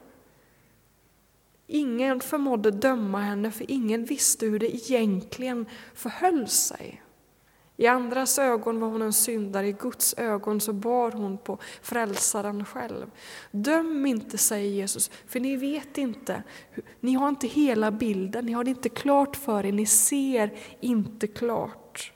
Ingen 1.67 2.21
förmådde 2.21 2.71
döma 2.71 3.21
henne, 3.21 3.51
för 3.51 3.71
ingen 3.71 4.05
visste 4.05 4.47
hur 4.47 4.59
det 4.59 4.77
egentligen 4.77 5.67
förhöll 5.95 6.49
sig. 6.49 7.03
I 7.81 7.87
andras 7.87 8.39
ögon 8.39 8.81
var 8.81 8.89
hon 8.89 9.03
en 9.03 9.13
syndare, 9.13 9.69
i 9.69 9.73
Guds 9.73 10.15
ögon 10.19 10.61
så 10.61 10.73
bar 10.73 11.11
hon 11.11 11.39
på 11.39 11.59
frälsaren 11.83 12.65
själv. 12.65 13.11
Döm 13.51 14.07
inte, 14.07 14.39
säger 14.39 14.71
Jesus, 14.71 15.11
för 15.27 15.41
ni 15.41 15.57
vet 15.57 15.99
inte, 15.99 16.43
ni 17.01 17.15
har 17.15 17.29
inte 17.29 17.47
hela 17.47 17.91
bilden, 17.91 18.47
ni 18.47 18.53
har 18.53 18.65
det 18.65 18.71
inte 18.71 18.89
klart 18.89 19.37
för 19.37 19.67
er, 19.67 19.73
ni 19.73 19.87
ser 19.87 20.55
inte 20.81 21.27
klart. 21.27 22.13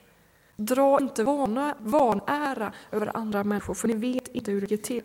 Dra 0.55 0.99
inte 1.01 1.23
vana, 1.23 1.75
vanära 1.79 2.73
över 2.91 3.17
andra 3.17 3.43
människor, 3.43 3.73
för 3.73 3.87
ni 3.87 3.93
vet 3.93 4.27
inte 4.27 4.51
hur 4.51 4.61
det 4.61 4.67
går 4.67 4.77
till. 4.77 5.03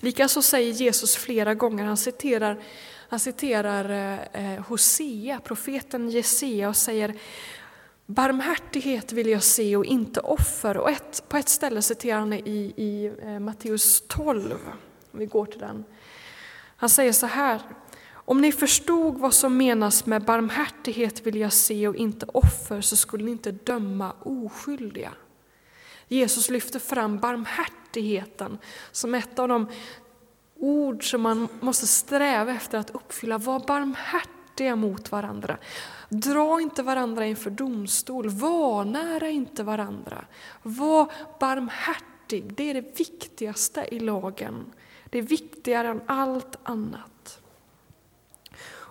Likaså 0.00 0.42
säger 0.42 0.72
Jesus 0.72 1.16
flera 1.16 1.54
gånger, 1.54 1.84
han 1.84 1.96
citerar, 1.96 2.58
han 3.08 3.20
citerar 3.20 3.90
eh, 3.90 4.54
eh, 4.54 4.64
Hosea, 4.64 5.40
profeten 5.44 6.10
Jesea, 6.10 6.68
och 6.68 6.76
säger 6.76 7.14
Barmhärtighet 8.06 9.12
vill 9.12 9.28
jag 9.28 9.42
se 9.42 9.76
och 9.76 9.84
inte 9.84 10.20
offer. 10.20 10.76
Och 10.76 10.90
ett, 10.90 11.24
på 11.28 11.36
ett 11.36 11.48
ställe 11.48 11.82
citerar 11.82 12.18
han 12.18 12.32
i, 12.32 12.72
i 12.76 13.12
eh, 13.22 13.40
Matteus 13.40 14.04
12. 14.08 14.54
Om 15.12 15.18
vi 15.18 15.26
går 15.26 15.46
till 15.46 15.60
den. 15.60 15.84
Han 16.76 16.88
säger 16.88 17.12
så 17.12 17.26
här. 17.26 17.60
Om 18.12 18.40
ni 18.40 18.52
förstod 18.52 19.18
vad 19.18 19.34
som 19.34 19.56
menas 19.56 20.06
med 20.06 20.24
barmhärtighet 20.24 21.26
vill 21.26 21.36
jag 21.36 21.52
se 21.52 21.88
och 21.88 21.96
inte 21.96 22.26
offer 22.26 22.80
så 22.80 22.96
skulle 22.96 23.24
ni 23.24 23.30
inte 23.30 23.52
döma 23.52 24.12
oskyldiga. 24.22 25.12
Jesus 26.08 26.50
lyfter 26.50 26.78
fram 26.78 27.18
barmhärtigheten 27.18 28.58
som 28.92 29.14
ett 29.14 29.38
av 29.38 29.48
de 29.48 29.68
ord 30.58 31.10
som 31.10 31.20
man 31.22 31.48
måste 31.60 31.86
sträva 31.86 32.52
efter 32.52 32.78
att 32.78 32.90
uppfylla. 32.90 33.38
Var 33.38 33.60
barmhärtiga 34.56 34.76
mot 34.76 35.12
varandra. 35.12 35.58
Dra 36.08 36.60
inte 36.60 36.82
varandra 36.82 37.26
inför 37.26 37.50
domstol, 37.50 38.28
vanära 38.28 39.28
inte 39.28 39.64
varandra. 39.64 40.24
Var 40.62 41.10
barmhärtig, 41.40 42.54
det 42.56 42.70
är 42.70 42.74
det 42.74 42.98
viktigaste 42.98 43.86
i 43.90 44.00
lagen. 44.00 44.72
Det 45.10 45.18
är 45.18 45.22
viktigare 45.22 45.88
än 45.88 46.00
allt 46.06 46.56
annat. 46.62 47.40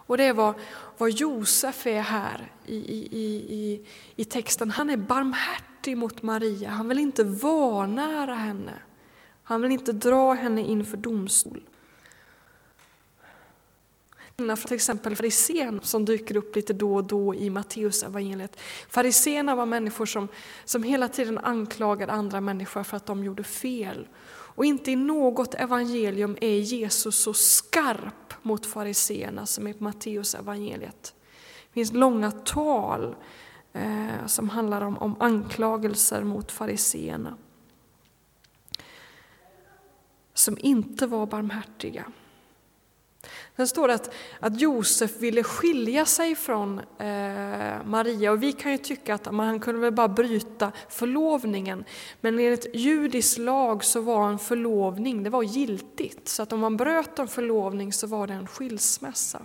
Och 0.08 0.18
det 0.18 0.24
är 0.24 0.34
vad, 0.34 0.56
vad 0.98 1.10
Josef 1.10 1.88
är 1.88 2.02
här 2.02 2.52
i, 2.66 2.76
i, 2.76 3.36
i, 3.50 3.86
i 4.16 4.26
texten. 4.26 4.72
Han 4.72 4.90
är 4.90 4.98
barmhärtig 4.98 5.98
mot 5.98 6.22
Maria, 6.24 6.70
han 6.70 6.88
vill 6.88 7.00
inte 7.00 7.24
vanära 7.24 8.36
henne. 8.36 8.74
Han 9.48 9.62
vill 9.62 9.72
inte 9.72 9.94
dra 9.94 10.34
henne 10.34 10.62
inför 10.62 10.98
domstol 10.98 11.62
från 14.38 14.56
till 14.58 14.76
exempel 14.76 15.16
farisén 15.16 15.80
som 15.84 16.06
dyker 16.06 16.38
upp 16.38 16.56
lite 16.56 16.74
då 16.74 16.96
och 16.96 17.04
då 17.04 17.36
i 17.36 17.50
Matteus 17.50 18.04
evangeliet. 18.04 18.60
Fariséerna 18.90 19.56
var 19.56 19.66
människor 19.66 20.06
som, 20.06 20.28
som 20.66 20.84
hela 20.84 21.08
tiden 21.08 21.38
anklagade 21.38 22.14
andra 22.14 22.42
människor 22.42 22.84
för 22.84 22.98
att 22.98 23.06
de 23.06 23.24
gjorde 23.24 23.44
fel. 23.44 24.08
Och 24.28 24.66
inte 24.66 24.92
i 24.92 24.96
något 24.96 25.54
evangelium 25.54 26.38
är 26.42 26.58
Jesus 26.58 27.16
så 27.16 27.34
skarp 27.34 28.34
mot 28.42 28.66
fariséerna 28.66 29.46
som 29.46 29.68
i 29.68 29.76
Matteus 29.78 30.36
evangeliet. 30.36 31.14
Det 31.68 31.74
finns 31.74 31.94
långa 31.94 32.32
tal 32.32 33.16
eh, 33.74 34.26
som 34.26 34.50
handlar 34.50 34.82
om, 34.82 34.98
om 34.98 35.16
anklagelser 35.20 36.24
mot 36.24 36.52
fariséerna 36.52 37.38
som 40.34 40.58
inte 40.60 41.08
var 41.08 41.26
barmhärtiga. 41.26 42.06
Sen 43.56 43.68
står 43.68 43.88
det 43.88 43.94
att, 43.94 44.14
att 44.40 44.62
Josef 44.62 45.18
ville 45.18 45.44
skilja 45.44 46.06
sig 46.06 46.36
från 46.36 46.80
eh, 46.80 47.86
Maria 47.86 48.32
och 48.32 48.44
vi 48.44 48.54
kan 48.54 48.72
ju 48.72 48.78
tycka 48.78 49.16
att 49.16 49.34
man, 49.34 49.48
han 49.48 49.60
kunde 49.60 49.82
väl 49.82 49.94
bara 49.94 50.08
bryta 50.08 50.72
förlovningen. 50.90 51.86
Men 52.22 52.40
enligt 52.40 52.76
judisk 52.76 53.38
lag 53.38 53.84
så 53.84 54.02
var 54.02 54.30
en 54.30 54.40
förlovning 54.40 55.24
det 55.24 55.30
var 55.30 55.44
giltigt, 55.44 56.28
så 56.28 56.44
att 56.44 56.54
om 56.54 56.60
man 56.60 56.78
bröt 56.78 57.20
en 57.20 57.28
förlovning 57.28 57.94
så 57.94 58.08
var 58.08 58.28
det 58.28 58.34
en 58.34 58.48
skilsmässa. 58.48 59.42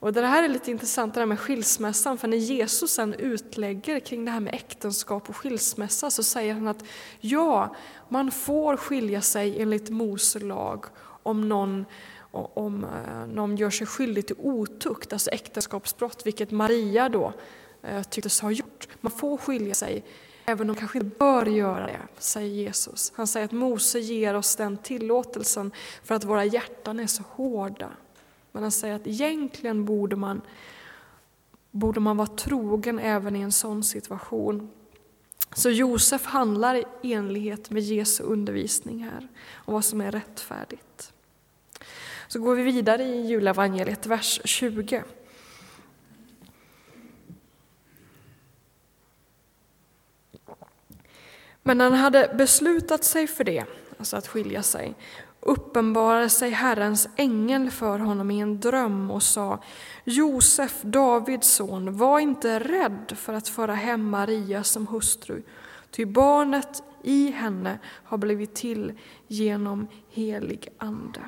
Och 0.00 0.12
det 0.12 0.26
här 0.26 0.42
är 0.42 0.48
lite 0.48 0.70
intressant 0.70 1.14
det 1.14 1.20
här 1.20 1.26
med 1.26 1.40
skilsmässan, 1.40 2.18
för 2.18 2.28
när 2.28 2.36
Jesus 2.36 2.90
sen 2.90 3.14
utlägger 3.14 4.00
kring 4.00 4.24
det 4.24 4.30
här 4.30 4.40
med 4.40 4.54
äktenskap 4.54 5.28
och 5.28 5.36
skilsmässa 5.36 6.10
så 6.10 6.22
säger 6.22 6.54
han 6.54 6.68
att 6.68 6.84
ja, 7.20 7.74
man 8.08 8.30
får 8.30 8.76
skilja 8.76 9.20
sig 9.20 9.62
enligt 9.62 9.90
Mose 9.90 10.38
lag 10.38 10.84
om 11.22 11.48
någon 11.48 11.84
om 12.30 12.84
eh, 12.84 13.26
någon 13.26 13.56
gör 13.56 13.70
sig 13.70 13.86
skyldig 13.86 14.26
till 14.26 14.36
otukt, 14.38 15.12
alltså 15.12 15.30
äktenskapsbrott, 15.30 16.26
vilket 16.26 16.50
Maria 16.50 17.08
då 17.08 17.32
eh, 17.82 18.02
tycktes 18.02 18.40
ha 18.40 18.50
gjort. 18.50 18.88
Man 19.00 19.12
får 19.12 19.36
skilja 19.36 19.74
sig, 19.74 20.04
även 20.44 20.60
om 20.60 20.66
man 20.66 20.76
kanske 20.76 20.98
inte 20.98 21.18
bör 21.18 21.46
göra 21.46 21.86
det, 21.86 22.00
säger 22.18 22.54
Jesus. 22.54 23.12
Han 23.16 23.26
säger 23.26 23.44
att 23.46 23.52
Mose 23.52 23.98
ger 23.98 24.34
oss 24.34 24.56
den 24.56 24.76
tillåtelsen 24.76 25.72
för 26.04 26.14
att 26.14 26.24
våra 26.24 26.44
hjärtan 26.44 27.00
är 27.00 27.06
så 27.06 27.22
hårda. 27.28 27.90
Men 28.52 28.62
han 28.62 28.72
säger 28.72 28.94
att 28.94 29.06
egentligen 29.06 29.84
borde 29.84 30.16
man, 30.16 30.40
borde 31.70 32.00
man 32.00 32.16
vara 32.16 32.28
trogen 32.28 32.98
även 32.98 33.36
i 33.36 33.40
en 33.40 33.52
sån 33.52 33.84
situation. 33.84 34.70
Så 35.54 35.70
Josef 35.70 36.24
handlar 36.24 36.74
i 36.74 36.84
enlighet 37.02 37.70
med 37.70 37.82
Jesu 37.82 38.22
undervisning 38.22 39.04
här 39.04 39.28
om 39.54 39.74
vad 39.74 39.84
som 39.84 40.00
är 40.00 40.12
rättfärdigt. 40.12 41.12
Så 42.32 42.38
går 42.38 42.54
vi 42.54 42.62
vidare 42.62 43.02
i 43.02 43.26
julevangeliet, 43.26 44.06
vers 44.06 44.40
20. 44.44 45.02
Men 51.62 51.78
när 51.78 51.84
han 51.90 51.98
hade 51.98 52.34
beslutat 52.38 53.04
sig 53.04 53.26
för 53.26 53.44
det, 53.44 53.64
alltså 53.98 54.16
att 54.16 54.26
skilja 54.26 54.62
sig, 54.62 54.94
uppenbarade 55.40 56.30
sig 56.30 56.50
Herrens 56.50 57.08
ängel 57.16 57.70
för 57.70 57.98
honom 57.98 58.30
i 58.30 58.40
en 58.40 58.60
dröm 58.60 59.10
och 59.10 59.22
sa 59.22 59.62
Josef, 60.04 60.82
Davids 60.82 61.48
son, 61.48 61.96
var 61.96 62.18
inte 62.20 62.58
rädd 62.58 63.12
för 63.16 63.32
att 63.32 63.48
föra 63.48 63.74
hem 63.74 64.10
Maria 64.10 64.64
som 64.64 64.86
hustru, 64.86 65.42
ty 65.90 66.04
barnet 66.04 66.82
i 67.02 67.30
henne 67.30 67.78
har 67.84 68.18
blivit 68.18 68.54
till 68.54 68.92
genom 69.26 69.88
helig 70.10 70.68
ande. 70.78 71.20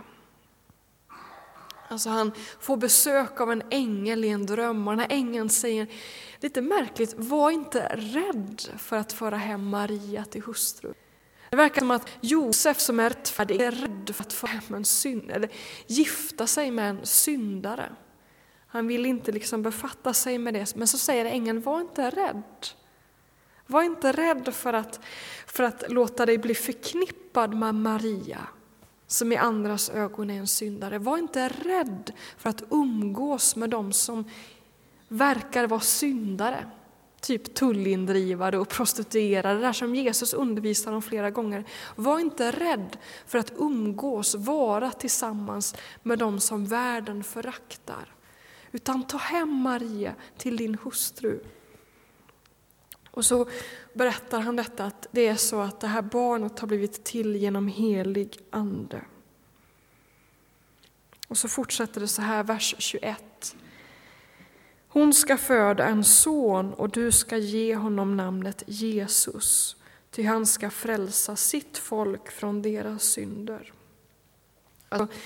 Alltså 1.92 2.08
han 2.10 2.32
får 2.60 2.76
besök 2.76 3.40
av 3.40 3.52
en 3.52 3.62
ängel 3.70 4.24
i 4.24 4.28
en 4.28 4.46
dröm 4.46 4.88
och 4.88 4.92
den 4.92 5.00
här 5.00 5.16
ängeln 5.16 5.48
säger, 5.48 5.86
lite 6.40 6.60
märkligt, 6.60 7.14
var 7.16 7.50
inte 7.50 7.88
rädd 7.96 8.62
för 8.78 8.96
att 8.96 9.12
föra 9.12 9.36
hem 9.36 9.68
Maria 9.68 10.24
till 10.24 10.42
hustru. 10.42 10.94
Det 11.50 11.56
verkar 11.56 11.80
som 11.80 11.90
att 11.90 12.08
Josef 12.20 12.80
som 12.80 13.00
är 13.00 13.08
rättfärdig 13.08 13.60
är 13.60 13.70
rädd 13.70 14.10
för 14.14 14.24
att 14.24 14.32
få 14.32 14.46
hem 14.46 14.74
en 14.74 14.84
synd, 14.84 15.30
eller 15.30 15.50
gifta 15.86 16.46
sig 16.46 16.70
med 16.70 16.90
en 16.90 17.06
syndare. 17.06 17.92
Han 18.66 18.86
vill 18.86 19.06
inte 19.06 19.32
liksom 19.32 19.62
befatta 19.62 20.14
sig 20.14 20.38
med 20.38 20.54
det, 20.54 20.76
men 20.76 20.88
så 20.88 20.98
säger 20.98 21.24
ängeln, 21.24 21.60
var 21.60 21.80
inte 21.80 22.10
rädd. 22.10 22.66
Var 23.66 23.82
inte 23.82 24.12
rädd 24.12 24.54
för 24.54 24.72
att, 24.72 25.00
för 25.46 25.64
att 25.64 25.84
låta 25.88 26.26
dig 26.26 26.38
bli 26.38 26.54
förknippad 26.54 27.54
med 27.54 27.74
Maria 27.74 28.48
som 29.12 29.32
i 29.32 29.36
andras 29.36 29.90
ögon 29.90 30.30
är 30.30 30.38
en 30.38 30.46
syndare. 30.46 30.98
Var 30.98 31.18
inte 31.18 31.48
rädd 31.48 32.12
för 32.36 32.50
att 32.50 32.62
umgås 32.70 33.56
med 33.56 33.70
dem 33.70 33.92
som 33.92 34.24
verkar 35.08 35.66
vara 35.66 35.80
syndare. 35.80 36.66
typ 37.20 37.54
tullindrivare 37.54 38.58
och 38.58 38.68
prostituerade, 38.68 39.54
det 39.54 39.60
där 39.60 39.72
som 39.72 39.94
Jesus 39.94 40.34
undervisar 40.34 40.92
om 40.92 41.02
flera 41.02 41.30
gånger. 41.30 41.64
Var 41.96 42.18
inte 42.18 42.50
rädd 42.50 42.96
för 43.26 43.38
att 43.38 43.52
umgås, 43.56 44.34
vara 44.34 44.90
tillsammans 44.90 45.74
med 46.02 46.18
dem 46.18 46.40
som 46.40 46.66
världen 46.66 47.24
föraktar. 47.24 48.14
Utan 48.72 49.02
ta 49.02 49.18
hem 49.18 49.52
Maria 49.52 50.14
till 50.38 50.56
din 50.56 50.78
hustru. 50.82 51.40
Och 53.12 53.24
så 53.24 53.48
berättar 53.92 54.40
han 54.40 54.56
detta 54.56 54.84
att 54.84 55.06
det 55.10 55.26
är 55.26 55.36
så 55.36 55.60
att 55.60 55.80
det 55.80 55.86
här 55.86 56.02
barnet 56.02 56.58
har 56.58 56.68
blivit 56.68 57.04
till 57.04 57.36
genom 57.36 57.68
helig 57.68 58.38
ande. 58.50 59.02
Och 61.28 61.38
så 61.38 61.48
fortsätter 61.48 62.00
det 62.00 62.08
så 62.08 62.22
här, 62.22 62.44
vers 62.44 62.74
21. 62.78 63.56
Hon 64.88 65.14
ska 65.14 65.36
föda 65.36 65.86
en 65.86 66.04
son 66.04 66.74
och 66.74 66.90
du 66.90 67.12
ska 67.12 67.36
ge 67.36 67.76
honom 67.76 68.16
namnet 68.16 68.62
Jesus, 68.66 69.76
ty 70.10 70.22
han 70.22 70.46
ska 70.46 70.70
frälsa 70.70 71.36
sitt 71.36 71.78
folk 71.78 72.30
från 72.30 72.62
deras 72.62 73.02
synder. 73.02 73.72
Alltså, 74.88 75.16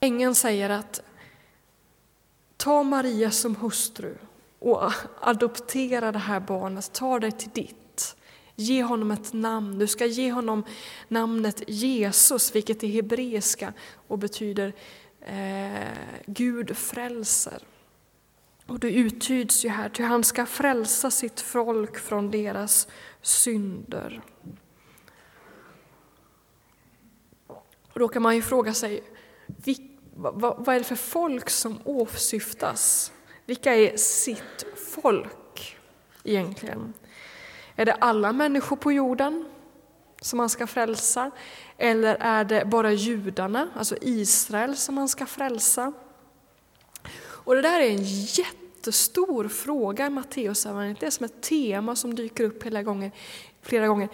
ängeln 0.00 0.34
säger 0.34 0.70
att 0.70 1.02
ta 2.56 2.82
Maria 2.82 3.30
som 3.30 3.56
hustru 3.56 4.16
och 4.58 4.92
adoptera 5.20 6.12
det 6.12 6.18
här 6.18 6.40
barnet, 6.40 6.92
ta 6.92 7.18
det 7.18 7.30
till 7.30 7.50
ditt. 7.50 8.16
Ge 8.54 8.82
honom 8.82 9.10
ett 9.10 9.32
namn. 9.32 9.78
Du 9.78 9.86
ska 9.86 10.06
ge 10.06 10.32
honom 10.32 10.64
namnet 11.08 11.62
Jesus, 11.66 12.54
vilket 12.54 12.82
är 12.82 12.88
hebreiska 12.88 13.72
och 14.08 14.18
betyder 14.18 14.72
eh, 15.20 15.88
Gud 16.26 16.76
frälser. 16.76 17.62
Och 18.66 18.78
det 18.78 18.90
uttyds 18.90 19.64
ju 19.64 19.68
här, 19.68 19.88
ty 19.88 20.02
han 20.02 20.24
ska 20.24 20.46
frälsa 20.46 21.10
sitt 21.10 21.40
folk 21.40 21.98
från 21.98 22.30
deras 22.30 22.88
synder. 23.22 24.22
Och 27.92 28.00
då 28.00 28.08
kan 28.08 28.22
man 28.22 28.36
ju 28.36 28.42
fråga 28.42 28.74
sig, 28.74 29.02
vad, 30.14 30.64
vad 30.64 30.74
är 30.74 30.78
det 30.78 30.84
för 30.84 30.96
folk 30.96 31.50
som 31.50 31.78
åsyftas? 31.84 33.12
Vilka 33.48 33.74
är 33.74 33.96
sitt 33.96 34.66
folk 34.92 35.76
egentligen? 36.24 36.92
Är 37.76 37.84
det 37.84 37.92
alla 37.92 38.32
människor 38.32 38.76
på 38.76 38.92
jorden 38.92 39.44
som 40.20 40.36
man 40.36 40.48
ska 40.48 40.66
frälsa? 40.66 41.30
Eller 41.78 42.16
är 42.20 42.44
det 42.44 42.64
bara 42.64 42.92
judarna, 42.92 43.68
alltså 43.74 43.96
Israel, 44.00 44.76
som 44.76 44.94
man 44.94 45.08
ska 45.08 45.26
frälsa? 45.26 45.92
Och 47.20 47.54
det 47.54 47.62
där 47.62 47.80
är 47.80 47.90
en 47.90 48.04
jättestor 48.04 49.48
fråga 49.48 50.06
i 50.06 50.10
Matteusevangeliet. 50.10 51.00
Det 51.00 51.06
är 51.06 51.10
som 51.10 51.24
ett 51.24 51.42
tema 51.42 51.96
som 51.96 52.14
dyker 52.14 52.44
upp 52.44 52.62
hela 52.62 52.82
gånger, 52.82 53.10
flera 53.62 53.88
gånger. 53.88 54.08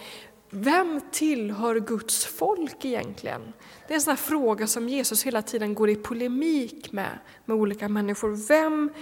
Vem 0.57 1.01
tillhör 1.11 1.79
Guds 1.79 2.25
folk 2.25 2.85
egentligen? 2.85 3.53
Det 3.87 3.93
är 3.93 3.95
en 3.95 4.01
sån 4.01 4.17
fråga 4.17 4.67
som 4.67 4.89
Jesus 4.89 5.23
hela 5.23 5.41
tiden 5.41 5.73
går 5.73 5.89
i 5.89 5.95
polemik 5.95 6.91
med, 6.91 7.19
med 7.45 7.57
olika 7.57 7.89
människor. 7.89 8.47
Vem 8.47 8.93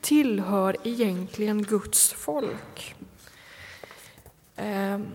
tillhör 0.00 0.76
egentligen 0.84 1.62
Guds 1.62 2.12
folk? 2.12 2.94
Ehm, 4.56 5.06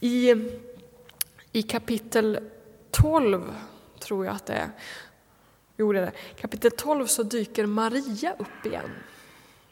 I, 0.00 0.34
I 1.52 1.62
kapitel 1.62 2.38
12, 2.90 3.54
tror 4.00 4.26
jag 4.26 4.34
att 4.34 4.46
det 4.46 4.52
är, 4.52 4.70
jo 5.76 5.92
det 5.92 5.98
är 5.98 6.02
det, 6.02 6.12
kapitel 6.40 6.70
12 6.70 7.06
så 7.06 7.22
dyker 7.22 7.66
Maria 7.66 8.34
upp 8.38 8.66
igen. 8.66 8.90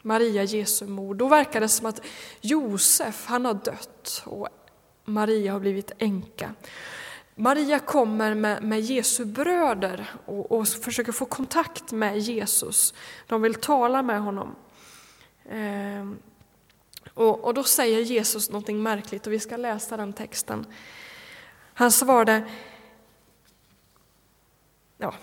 Maria, 0.01 0.43
Jesu 0.43 0.87
mor. 0.87 1.15
Då 1.15 1.27
verkar 1.27 1.61
det 1.61 1.69
som 1.69 1.85
att 1.85 2.01
Josef, 2.41 3.25
han 3.25 3.45
har 3.45 3.53
dött 3.53 4.23
och 4.25 4.49
Maria 5.05 5.53
har 5.53 5.59
blivit 5.59 5.91
änka. 5.97 6.53
Maria 7.35 7.79
kommer 7.79 8.33
med, 8.33 8.63
med 8.63 8.81
Jesu 8.81 9.25
bröder 9.25 10.09
och, 10.25 10.51
och, 10.51 10.67
försöker 10.67 11.11
få 11.11 11.25
kontakt 11.25 11.91
med 11.91 12.19
Jesus. 12.19 12.93
De 13.27 13.41
vill 13.41 13.55
tala 13.55 14.01
med 14.01 14.21
honom. 14.21 14.55
Eh, 15.45 16.11
och, 17.13 17.43
och, 17.43 17.53
då 17.53 17.63
säger 17.63 17.99
Jesus 17.99 18.49
någonting 18.49 18.83
märkligt 18.83 19.27
och 19.27 19.33
vi 19.33 19.39
ska 19.39 19.57
läsa 19.57 19.97
den 19.97 20.13
texten. 20.13 20.65
Han 21.73 21.91
svarade, 21.91 22.43
ja, 24.97 25.13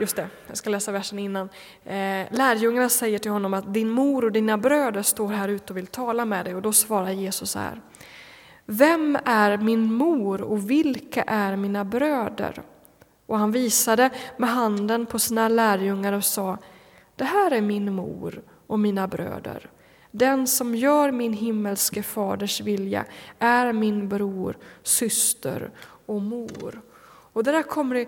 just 0.00 0.16
det, 0.16 0.28
jag 0.46 0.56
ska 0.56 0.70
läsa 0.70 0.92
versen 0.92 1.18
innan. 1.18 1.48
Eh, 1.84 2.26
lärjungarna 2.30 2.88
säger 2.88 3.18
till 3.18 3.30
honom 3.30 3.54
att 3.54 3.74
din 3.74 3.88
mor 3.88 4.24
och 4.24 4.32
dina 4.32 4.58
bröder 4.58 5.02
står 5.02 5.28
här 5.28 5.48
ute 5.48 5.72
och 5.72 5.76
vill 5.76 5.86
tala 5.86 6.24
med 6.24 6.44
dig 6.44 6.54
och 6.54 6.62
då 6.62 6.72
svarar 6.72 7.10
Jesus 7.10 7.50
så 7.50 7.58
här. 7.58 7.80
Vem 8.72 9.18
är 9.24 9.56
min 9.56 9.92
mor 9.92 10.40
och 10.40 10.70
vilka 10.70 11.22
är 11.22 11.56
mina 11.56 11.84
bröder? 11.84 12.62
Och 13.26 13.38
han 13.38 13.52
visade 13.52 14.10
med 14.36 14.48
handen 14.50 15.06
på 15.06 15.18
sina 15.18 15.48
lärjungar 15.48 16.12
och 16.12 16.24
sa, 16.24 16.58
det 17.16 17.24
här 17.24 17.50
är 17.50 17.60
min 17.60 17.94
mor 17.94 18.42
och 18.66 18.78
mina 18.78 19.08
bröder. 19.08 19.70
Den 20.10 20.46
som 20.46 20.74
gör 20.74 21.12
min 21.12 21.32
himmelske 21.32 22.02
faders 22.02 22.60
vilja 22.60 23.04
är 23.38 23.72
min 23.72 24.08
bror, 24.08 24.56
syster 24.82 25.70
och 26.06 26.22
mor. 26.22 26.80
Och 27.32 27.44
det 27.44 27.52
där 27.52 27.62
kommer 27.62 28.06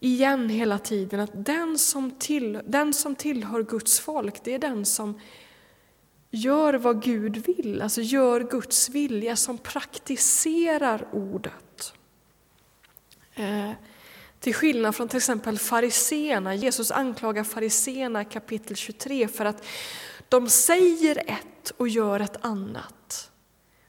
igen 0.00 0.48
hela 0.48 0.78
tiden, 0.78 1.20
att 1.20 1.44
den 1.44 1.78
som, 1.78 2.10
till, 2.10 2.60
den 2.66 2.92
som 2.92 3.14
tillhör 3.14 3.62
Guds 3.62 4.00
folk, 4.00 4.44
det 4.44 4.54
är 4.54 4.58
den 4.58 4.84
som 4.84 5.20
gör 6.30 6.74
vad 6.74 7.02
Gud 7.02 7.36
vill, 7.36 7.82
alltså 7.82 8.00
gör 8.00 8.40
Guds 8.40 8.88
vilja, 8.88 9.36
som 9.36 9.58
praktiserar 9.58 11.08
ordet. 11.12 11.92
Eh, 13.34 13.70
till 14.40 14.54
skillnad 14.54 14.96
från 14.96 15.08
till 15.08 15.16
exempel 15.16 15.58
fariseerna, 15.58 16.54
Jesus 16.54 16.90
anklagar 16.90 17.44
fariseerna 17.44 18.24
kapitel 18.24 18.76
23 18.76 19.28
för 19.28 19.44
att 19.44 19.64
de 20.28 20.48
säger 20.48 21.18
ett 21.26 21.70
och 21.76 21.88
gör 21.88 22.20
ett 22.20 22.44
annat. 22.44 23.30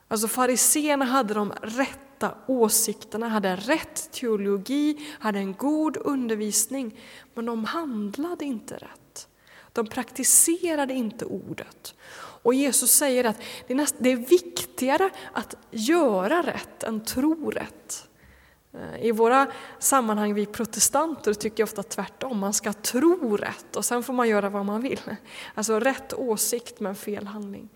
Alltså 0.07 0.27
fariseerna 0.27 1.05
hade 1.05 1.33
de 1.33 1.51
rätta 1.61 2.35
åsikterna, 2.47 3.29
hade 3.29 3.55
rätt 3.55 4.11
teologi, 4.11 5.07
hade 5.19 5.39
en 5.39 5.53
god 5.53 5.97
undervisning, 5.97 6.99
men 7.33 7.45
de 7.45 7.65
handlade 7.65 8.45
inte 8.45 8.75
rätt. 8.75 9.27
De 9.73 9.87
praktiserade 9.87 10.93
inte 10.93 11.25
ordet. 11.25 11.95
Och 12.41 12.53
Jesus 12.53 12.91
säger 12.91 13.23
att 13.23 13.37
det 13.67 13.73
är, 13.73 13.77
näst, 13.77 13.95
det 13.97 14.11
är 14.11 14.15
viktigare 14.15 15.09
att 15.33 15.55
göra 15.71 16.41
rätt 16.41 16.83
än 16.83 17.05
tro 17.05 17.49
rätt. 17.51 18.09
Eh, 18.73 19.05
I 19.05 19.11
våra 19.11 19.47
sammanhang, 19.79 20.33
vi 20.33 20.45
protestanter, 20.45 21.33
tycker 21.33 21.63
ofta 21.63 21.83
tvärtom. 21.83 22.39
Man 22.39 22.53
ska 22.53 22.73
tro 22.73 23.37
rätt 23.37 23.75
och 23.75 23.85
sen 23.85 24.03
får 24.03 24.13
man 24.13 24.29
göra 24.29 24.49
vad 24.49 24.65
man 24.65 24.81
vill. 24.81 25.01
Alltså 25.55 25.79
rätt 25.79 26.13
åsikt 26.13 26.79
men 26.79 26.95
fel 26.95 27.27
handling. 27.27 27.69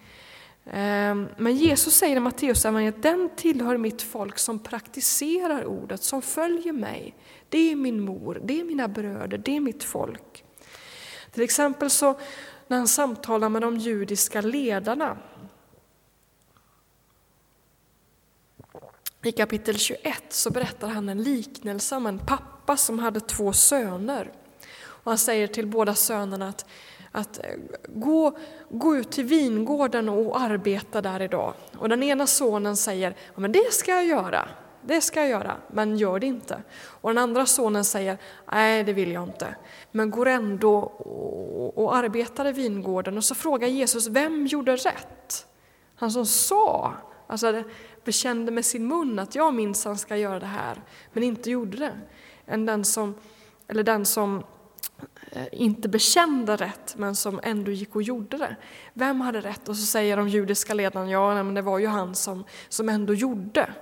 Eh, 0.66 1.16
men 1.38 1.56
Jesus 1.56 1.96
säger 1.96 2.16
i 2.16 2.20
Matteus 2.20 2.66
att 2.66 3.02
den 3.02 3.30
tillhör 3.36 3.78
mitt 3.78 4.02
folk 4.02 4.40
som 4.40 4.60
praktiserar 4.60 5.66
ordet, 5.66 6.04
som 6.04 6.22
följer 6.22 6.74
mig. 6.74 7.16
Det 7.50 7.72
är 7.72 7.76
min 7.76 8.02
mor, 8.02 8.42
det 8.44 8.60
är 8.60 8.64
mina 8.64 8.88
bröder, 8.88 9.38
det 9.38 9.56
är 9.56 9.60
mitt 9.60 9.84
folk. 9.84 10.44
Till 11.32 11.44
exempel 11.44 11.90
så 11.90 12.16
när 12.68 12.78
han 12.78 12.88
samtalar 12.88 13.50
med 13.50 13.62
de 13.62 13.78
judiska 13.78 14.42
ledarna. 14.42 15.18
I 19.24 19.32
kapitel 19.32 19.78
21 19.78 20.24
så 20.30 20.50
berättar 20.52 20.88
han 20.88 21.10
en 21.10 21.24
liknelse 21.24 21.96
om 21.96 22.06
en 22.06 22.20
pappa 22.20 22.78
som 22.78 23.00
hade 23.00 23.20
två 23.20 23.54
söner. 23.54 24.32
Och 24.76 25.12
han 25.12 25.18
säger 25.18 25.48
till 25.48 25.68
båda 25.68 25.96
sönerna 25.96 26.48
att, 26.50 26.66
att 27.12 27.38
eh, 27.38 27.44
gå, 27.88 28.38
gå 28.70 28.96
ut 28.96 29.12
till 29.12 29.26
vingården 29.26 30.10
och 30.10 30.42
arbeta 30.42 31.02
där 31.02 31.22
idag. 31.22 31.54
Och 31.78 31.90
den 31.90 32.04
ena 32.04 32.28
sonen 32.28 32.78
säger, 32.78 33.16
ja, 33.36 33.40
men 33.40 33.52
det 33.52 33.74
ska 33.74 33.92
jag 33.92 34.06
göra 34.06 34.50
det 34.86 35.02
ska 35.02 35.20
jag 35.20 35.30
göra, 35.30 35.58
men 35.68 35.98
gör 35.98 36.20
det 36.20 36.28
inte. 36.28 36.64
Och 36.86 37.10
den 37.10 37.18
andra 37.18 37.46
sonen 37.46 37.86
säger, 37.86 38.18
nej 38.52 38.84
det 38.84 38.94
vill 38.94 39.12
jag 39.12 39.24
inte, 39.24 39.56
men 39.92 40.12
går 40.12 40.28
ändå 40.28 40.76
och, 40.78 41.78
och 41.78 41.96
arbetar 41.96 42.48
i 42.48 42.52
vingården. 42.52 43.18
Och 43.18 43.24
så 43.24 43.36
frågar 43.36 43.68
Jesus, 43.68 44.08
vem 44.08 44.48
gjorde 44.48 44.76
rätt? 44.76 45.48
Han 45.96 46.12
som 46.12 46.26
sa, 46.26 46.94
alltså 47.28 47.64
bekände 48.04 48.52
med 48.52 48.66
sin 48.66 48.88
mun 48.88 49.20
att 49.20 49.36
jag 49.36 49.54
minsann 49.54 49.98
ska 49.98 50.18
göra 50.18 50.40
det 50.40 50.46
här, 50.46 50.82
men 51.14 51.24
inte 51.24 51.52
gjorde 51.52 51.78
det. 51.78 51.94
Än 52.46 52.66
den 52.66 52.86
som, 52.86 53.16
eller 53.68 53.84
den 53.84 54.06
som 54.06 54.44
eh, 55.32 55.48
inte 55.52 55.90
bekände 55.90 56.56
rätt, 56.56 56.96
men 56.98 57.16
som 57.16 57.40
ändå 57.44 57.72
gick 57.72 57.96
och 57.96 58.04
gjorde 58.04 58.38
det. 58.38 58.56
Vem 58.94 59.22
hade 59.22 59.42
rätt? 59.42 59.70
Och 59.70 59.78
så 59.78 59.86
säger 59.86 60.18
de 60.18 60.30
judiska 60.30 60.74
ledarna, 60.74 61.12
ja, 61.12 61.44
men 61.44 61.54
det 61.54 61.62
var 61.62 61.80
ju 61.80 61.88
han 61.88 62.16
som, 62.16 62.44
som 62.70 62.90
ändå 62.90 63.14
gjorde. 63.14 63.74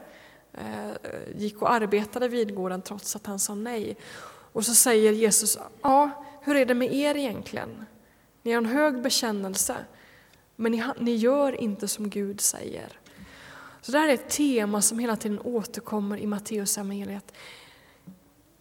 Eh, 0.54 0.92
gick 1.36 1.62
och 1.62 1.72
arbetade 1.72 2.28
vid 2.28 2.56
gården 2.56 2.82
trots 2.82 3.16
att 3.16 3.26
han 3.26 3.40
sa 3.40 3.56
nej. 3.56 3.98
Och 4.54 4.66
så 4.66 4.76
säger 4.76 5.12
Jesus, 5.12 5.58
ja, 5.82 6.10
hur 6.42 6.56
är 6.56 6.66
det 6.66 6.74
med 6.74 6.94
er 6.94 7.18
egentligen? 7.18 7.86
Ni 8.42 8.52
har 8.52 8.58
en 8.58 8.66
hög 8.66 9.02
bekännelse, 9.02 9.76
men 10.56 10.72
ni, 10.72 10.84
ni 11.00 11.16
gör 11.16 11.62
inte 11.62 11.88
som 11.88 12.10
Gud 12.10 12.42
säger. 12.42 13.00
Så 13.82 13.92
det 13.92 14.00
här 14.00 14.10
är 14.10 14.14
ett 14.14 14.30
tema 14.30 14.82
som 14.82 15.00
hela 15.00 15.16
tiden 15.16 15.40
återkommer 15.40 16.18
i 16.18 16.28
Matteus 16.28 16.78
evangeliet. 16.78 17.34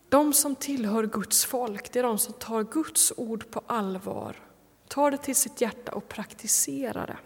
De 0.08 0.32
som 0.32 0.54
tillhör 0.54 1.06
Guds 1.06 1.44
folk, 1.44 1.92
det 1.92 1.98
är 1.98 2.02
de 2.02 2.18
som 2.18 2.32
tar 2.32 2.64
Guds 2.64 3.12
ord 3.16 3.50
på 3.50 3.62
allvar, 3.66 4.36
tar 4.88 5.10
det 5.10 5.18
till 5.18 5.36
sitt 5.36 5.60
hjärta 5.60 5.92
och 5.92 6.08
praktiserar 6.08 7.06
det. 7.06 7.16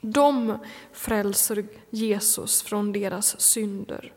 De 0.00 0.58
frälser 0.92 1.66
Jesus 1.90 2.62
från 2.62 2.92
deras 2.92 3.40
synder. 3.40 4.12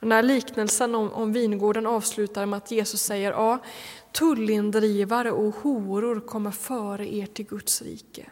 Den 0.00 0.12
här 0.12 0.22
liknelsen 0.22 0.94
om, 0.94 1.12
om 1.12 1.32
vingården 1.32 1.86
avslutar 1.86 2.46
med 2.46 2.56
att 2.56 2.70
Jesus 2.70 3.02
säger 3.02 3.32
ja, 3.32 3.58
tullindrivare 4.12 5.32
och 5.32 5.54
horor 5.54 6.20
kommer 6.20 6.50
före 6.50 7.14
er 7.14 7.26
till 7.26 7.46
Guds 7.46 7.82
rike. 7.82 8.30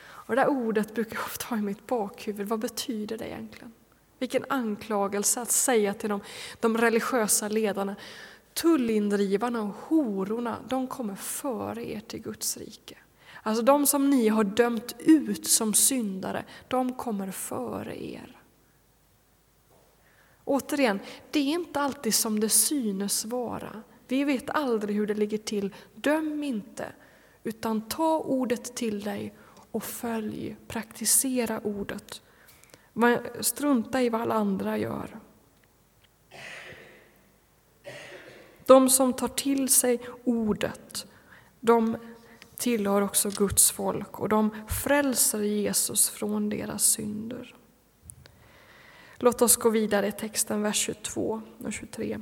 Och 0.00 0.36
det 0.36 0.42
där 0.42 0.48
ordet 0.48 0.94
brukar 0.94 1.16
jag 1.16 1.24
ofta 1.24 1.46
ha 1.46 1.56
i 1.56 1.62
mitt 1.62 1.86
bakhuvud. 1.86 2.48
Vad 2.48 2.58
betyder 2.58 3.18
det 3.18 3.28
egentligen? 3.28 3.72
Vilken 4.18 4.44
anklagelse 4.48 5.40
att 5.40 5.50
säga 5.50 5.94
till 5.94 6.08
de, 6.08 6.20
de 6.60 6.78
religiösa 6.78 7.48
ledarna. 7.48 7.96
Tullindrivarna 8.54 9.62
och 9.62 9.74
hororna, 9.88 10.56
de 10.68 10.86
kommer 10.86 11.14
före 11.14 11.90
er 11.90 12.00
till 12.00 12.22
Guds 12.22 12.56
rike. 12.56 12.96
Alltså 13.48 13.62
de 13.62 13.86
som 13.86 14.10
ni 14.10 14.28
har 14.28 14.44
dömt 14.44 14.96
ut 14.98 15.46
som 15.46 15.74
syndare, 15.74 16.44
de 16.68 16.92
kommer 16.92 17.30
före 17.30 18.04
er. 18.04 18.36
Återigen, 20.44 21.00
det 21.30 21.38
är 21.38 21.44
inte 21.44 21.80
alltid 21.80 22.14
som 22.14 22.40
det 22.40 22.48
synes 22.48 23.24
vara. 23.24 23.82
Vi 24.08 24.24
vet 24.24 24.50
aldrig 24.50 24.96
hur 24.96 25.06
det 25.06 25.14
ligger 25.14 25.38
till. 25.38 25.74
Döm 25.94 26.44
inte, 26.44 26.92
utan 27.44 27.88
ta 27.88 28.18
ordet 28.18 28.76
till 28.76 29.00
dig 29.00 29.34
och 29.70 29.84
följ, 29.84 30.56
praktisera 30.66 31.60
ordet. 31.60 32.22
Strunta 33.40 34.02
i 34.02 34.08
vad 34.08 34.20
alla 34.20 34.34
andra 34.34 34.78
gör. 34.78 35.20
De 38.66 38.88
som 38.88 39.12
tar 39.12 39.28
till 39.28 39.68
sig 39.68 40.00
ordet, 40.24 41.06
de 41.60 41.96
tillhör 42.58 43.02
också 43.02 43.30
Guds 43.30 43.70
folk 43.70 44.20
och 44.20 44.28
de 44.28 44.50
frälser 44.68 45.40
Jesus 45.42 46.10
från 46.10 46.48
deras 46.48 46.84
synder. 46.84 47.54
Låt 49.16 49.42
oss 49.42 49.56
gå 49.56 49.70
vidare 49.70 50.06
i 50.06 50.12
texten, 50.12 50.62
vers 50.62 50.76
22 50.76 51.42
och 51.64 51.72
23. 51.72 52.18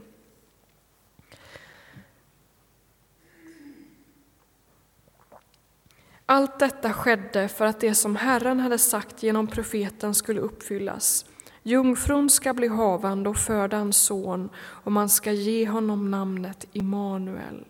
Allt 6.26 6.58
detta 6.58 6.92
skedde 6.92 7.48
för 7.48 7.64
att 7.64 7.80
det 7.80 7.94
som 7.94 8.16
Herren 8.16 8.60
hade 8.60 8.78
sagt 8.78 9.22
genom 9.22 9.46
profeten 9.46 10.14
skulle 10.14 10.40
uppfyllas. 10.40 11.24
Jungfrun 11.62 12.30
ska 12.30 12.54
bli 12.54 12.68
havande 12.68 13.28
och 13.28 13.36
föda 13.36 13.76
en 13.76 13.92
son 13.92 14.48
och 14.56 14.92
man 14.92 15.08
ska 15.08 15.32
ge 15.32 15.68
honom 15.68 16.10
namnet 16.10 16.66
Immanuel. 16.72 17.64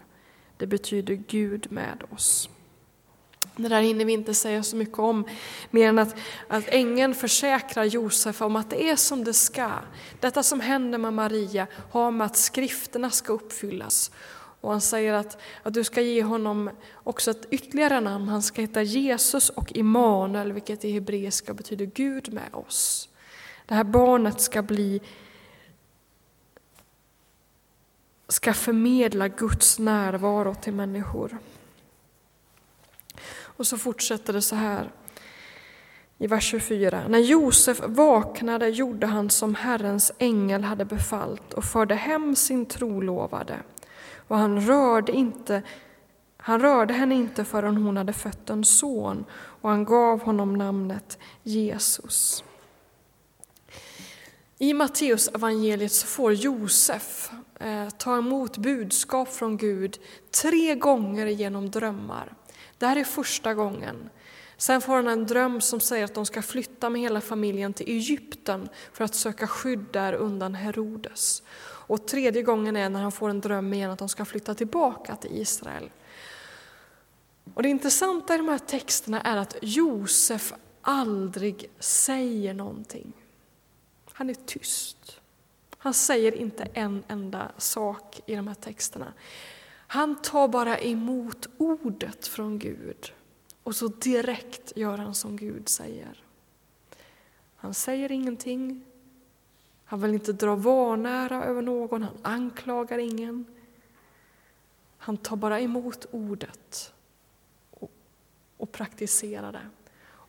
Det 0.57 0.67
betyder 0.67 1.15
Gud 1.15 1.73
med 1.73 2.03
oss. 2.11 2.51
Det 3.57 3.69
där 3.69 3.81
hinner 3.81 4.05
vi 4.05 4.13
inte 4.13 4.35
säga 4.35 4.63
så 4.63 4.77
mycket 4.77 4.99
om, 4.99 5.25
mer 5.71 5.89
än 5.89 5.99
att, 5.99 6.17
att 6.49 6.69
ängeln 6.69 7.15
försäkrar 7.15 7.85
Josef 7.85 8.43
om 8.43 8.57
att 8.57 8.71
det 8.71 8.91
är 8.91 8.97
som 8.97 9.25
det 9.25 9.35
ska. 9.35 9.71
Detta 10.21 10.43
som 10.43 10.61
händer 10.61 10.99
med 10.99 11.13
Maria 11.13 11.67
har 11.91 12.11
med 12.11 12.25
att 12.25 12.37
skrifterna 12.37 13.11
ska 13.11 13.33
uppfyllas. 13.33 14.11
Och 14.61 14.71
han 14.71 14.81
säger 14.81 15.13
att, 15.13 15.39
att 15.63 15.75
du 15.75 15.85
ska 15.85 16.01
ge 16.01 16.23
honom 16.23 16.71
också 16.95 17.31
ett 17.31 17.47
ytterligare 17.51 18.01
namn. 18.01 18.29
Han 18.29 18.43
ska 18.43 18.61
heta 18.61 18.83
Jesus 18.83 19.49
och 19.49 19.73
Immanuel, 19.77 20.53
vilket 20.53 20.85
i 20.85 20.93
hebreiska 20.93 21.55
betyder 21.55 21.87
Gud 21.87 22.33
med 22.33 22.55
oss. 22.55 23.09
Det 23.67 23.75
här 23.75 23.85
barnet 23.85 24.41
ska 24.41 24.63
bli 24.63 25.01
ska 28.29 28.55
förmedla 28.55 29.29
Guds 29.29 29.79
närvaro 29.79 30.55
till 30.55 30.73
människor. 30.73 31.39
Och 33.57 33.67
så 33.67 33.79
fortsätter 33.79 34.33
det 34.33 34.43
så 34.43 34.57
här 34.57 34.91
i 36.19 36.27
vers 36.27 36.45
24. 36.45 37.09
När 37.09 37.19
Josef 37.19 37.81
vaknade 37.87 38.69
gjorde 38.69 39.07
han 39.07 39.31
som 39.31 39.55
Herrens 39.55 40.13
ängel 40.19 40.65
hade 40.65 40.85
befallt 40.85 41.55
och 41.55 41.65
förde 41.65 41.95
hem 41.95 42.37
sin 42.37 42.67
trolovade. 42.67 43.57
Och 44.29 44.37
han 44.37 44.61
rörde, 44.61 45.13
inte, 45.13 45.63
han 46.37 46.61
rörde 46.61 46.95
henne 46.95 47.15
inte 47.15 47.45
förrän 47.45 47.77
hon 47.77 47.97
hade 47.97 48.13
fött 48.13 48.51
en 48.51 48.65
son 48.65 49.25
och 49.33 49.71
han 49.71 49.85
gav 49.85 50.23
honom 50.23 50.55
namnet 50.55 51.19
Jesus. 51.43 52.45
I 54.59 54.75
Matteus 54.75 55.29
evangeliet 55.29 55.93
så 55.93 56.07
får 56.07 56.33
Josef 56.33 57.31
eh, 57.61 57.89
ta 57.89 58.19
emot 58.19 58.57
budskap 58.57 59.29
från 59.29 59.57
Gud 59.57 59.99
tre 60.43 60.75
gånger 60.75 61.27
genom 61.27 61.71
drömmar. 61.71 62.33
Det 62.79 62.87
här 62.87 62.97
är 62.97 63.05
första 63.05 63.55
gången. 63.55 64.11
Sen 64.57 64.81
får 64.81 64.97
han 64.97 65.09
en 65.09 65.27
dröm 65.27 65.61
som 65.61 65.81
säger 65.81 66.05
att 66.05 66.15
de 66.15 66.27
ska 66.27 66.43
flytta 66.43 66.91
med 66.91 67.01
hela 67.01 67.21
familjen 67.21 67.73
till 67.73 67.89
Egypten 67.89 68.69
för 68.93 69.05
att 69.05 69.15
söka 69.15 69.47
skydd 69.47 69.85
där 69.93 70.13
undan 70.13 70.55
Herodes. 70.55 71.43
Och 71.89 72.07
tredje 72.07 72.43
gången 72.43 72.77
är 72.77 72.89
när 72.89 73.03
han 73.03 73.13
får 73.13 73.31
en 73.31 73.41
dröm 73.41 73.75
igen 73.75 73.91
att 73.91 73.99
de 73.99 74.09
ska 74.09 74.25
flytta 74.25 74.55
tillbaka 74.55 75.17
till 75.17 75.41
Israel. 75.41 75.91
Och 77.55 77.63
Det 77.63 77.69
intressanta 77.69 78.35
i 78.35 78.37
de 78.37 78.49
här 78.49 78.59
texterna 78.59 79.21
är 79.21 79.37
att 79.37 79.57
Josef 79.63 80.53
aldrig 80.81 81.71
säger 81.79 82.55
någonting. 82.55 83.13
Han 84.13 84.31
är 84.31 84.35
tyst. 84.35 85.21
Han 85.79 85.95
säger 85.95 86.35
inte 86.35 86.69
en 86.73 87.05
enda 87.09 87.53
sak 87.59 88.21
i 88.27 88.35
de 88.35 88.49
här 88.49 88.55
texterna. 88.55 89.13
Han 89.87 90.23
tar 90.23 90.49
bara 90.49 90.79
emot 90.79 91.49
ordet 91.59 92.27
från 92.27 92.59
Gud 92.59 93.13
och 93.63 93.77
så 93.77 93.89
direkt 93.89 94.73
gör 94.77 94.99
han 94.99 95.15
som 95.15 95.37
Gud 95.37 95.69
säger. 95.69 96.25
Han 97.57 97.75
säger 97.75 98.13
ingenting, 98.13 98.85
han 99.85 100.01
vill 100.01 100.15
inte 100.15 100.33
dra 100.33 100.55
vanära 100.55 101.45
över 101.45 101.63
någon, 101.63 102.03
han 102.03 102.19
anklagar 102.23 102.99
ingen. 102.99 103.45
Han 104.99 105.17
tar 105.17 105.37
bara 105.37 105.61
emot 105.61 106.07
ordet 106.11 106.93
och, 107.71 107.91
och 108.57 108.73
praktiserar 108.73 109.53
det. 109.53 109.69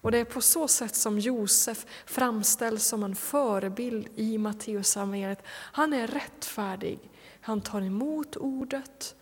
Och 0.01 0.11
det 0.11 0.17
är 0.17 0.25
på 0.25 0.41
så 0.41 0.67
sätt 0.67 0.95
som 0.95 1.19
Josef 1.19 1.85
framställs 2.05 2.85
som 2.85 3.03
en 3.03 3.15
förebild 3.15 4.07
i 4.15 4.37
Matteusevangeliet. 4.37 5.43
Han 5.47 5.93
är 5.93 6.07
rättfärdig, 6.07 6.99
han 7.41 7.61
tar 7.61 7.81
emot 7.81 8.35
ordet, 8.35 9.15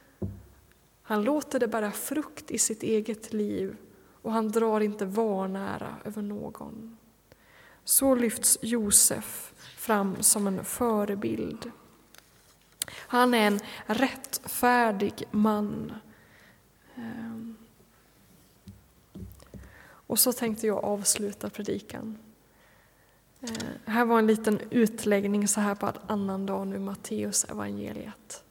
han 1.08 1.24
låter 1.24 1.60
det 1.60 1.68
bära 1.68 1.92
frukt 1.92 2.52
i 2.52 2.58
sitt 2.58 2.84
eget 2.84 3.34
liv 3.34 3.78
och 4.22 4.32
han 4.32 4.52
drar 4.52 4.82
inte 4.82 5.06
vanära 5.06 5.96
över 6.06 6.22
någon. 6.22 6.98
Så 7.84 8.16
lyfts 8.16 8.58
Josef 8.62 9.54
fram 9.78 10.24
som 10.24 10.48
en 10.48 10.66
förebild. 10.66 11.72
Han 12.92 13.34
är 13.34 13.48
en 13.48 13.60
rättfärdig 13.86 15.24
man. 15.32 15.94
Ehm. 16.96 17.56
Och 20.08 20.20
så 20.20 20.34
tänkte 20.34 20.68
jag 20.68 20.84
avsluta 20.84 21.50
predikan. 21.50 22.18
Ehm, 23.42 23.56
här 23.86 24.06
var 24.06 24.20
en 24.20 24.28
liten 24.28 24.60
utläggning 24.70 25.48
så 25.48 25.62
här 25.62 25.76
på 25.76 25.92
annandagen 26.08 26.74
ur 26.74 26.80
Matteus 26.80 27.44
evangeliet. 27.44 28.45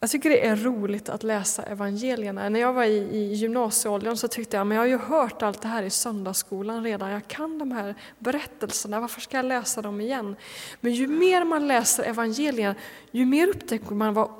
Jag 0.00 0.10
tycker 0.10 0.30
det 0.30 0.46
är 0.46 0.56
roligt 0.56 1.08
att 1.08 1.22
läsa 1.22 1.62
evangelierna. 1.62 2.48
När 2.48 2.60
jag 2.60 2.72
var 2.72 2.84
i, 2.84 2.96
i 2.96 3.34
gymnasieåldern 3.34 4.16
så 4.16 4.28
tyckte 4.28 4.56
jag, 4.56 4.66
men 4.66 4.76
jag 4.76 4.82
har 4.82 4.88
ju 4.88 4.98
hört 4.98 5.42
allt 5.42 5.62
det 5.62 5.68
här 5.68 5.82
i 5.82 5.90
söndagsskolan 5.90 6.84
redan. 6.84 7.10
Jag 7.10 7.28
kan 7.28 7.58
de 7.58 7.72
här 7.72 7.94
berättelserna, 8.18 9.00
varför 9.00 9.20
ska 9.20 9.36
jag 9.36 9.46
läsa 9.46 9.82
dem 9.82 10.00
igen? 10.00 10.36
Men 10.80 10.92
ju 10.92 11.06
mer 11.06 11.44
man 11.44 11.68
läser 11.68 12.04
evangelierna, 12.04 12.74
ju 13.10 13.26
mer 13.26 13.48
upptäcker 13.48 13.94
man 13.94 14.14
vad 14.14 14.30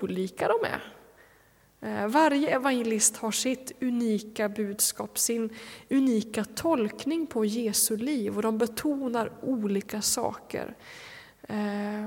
olika 0.00 0.48
de 0.48 0.58
är. 0.64 0.92
Eh, 1.80 2.08
varje 2.08 2.48
evangelist 2.54 3.16
har 3.16 3.30
sitt 3.30 3.72
unika 3.80 4.48
budskap, 4.48 5.18
sin 5.18 5.50
unika 5.90 6.44
tolkning 6.44 7.26
på 7.26 7.44
Jesu 7.44 7.96
liv 7.96 8.36
och 8.36 8.42
de 8.42 8.58
betonar 8.58 9.32
olika 9.42 10.02
saker. 10.02 10.74
Eh, 11.42 12.06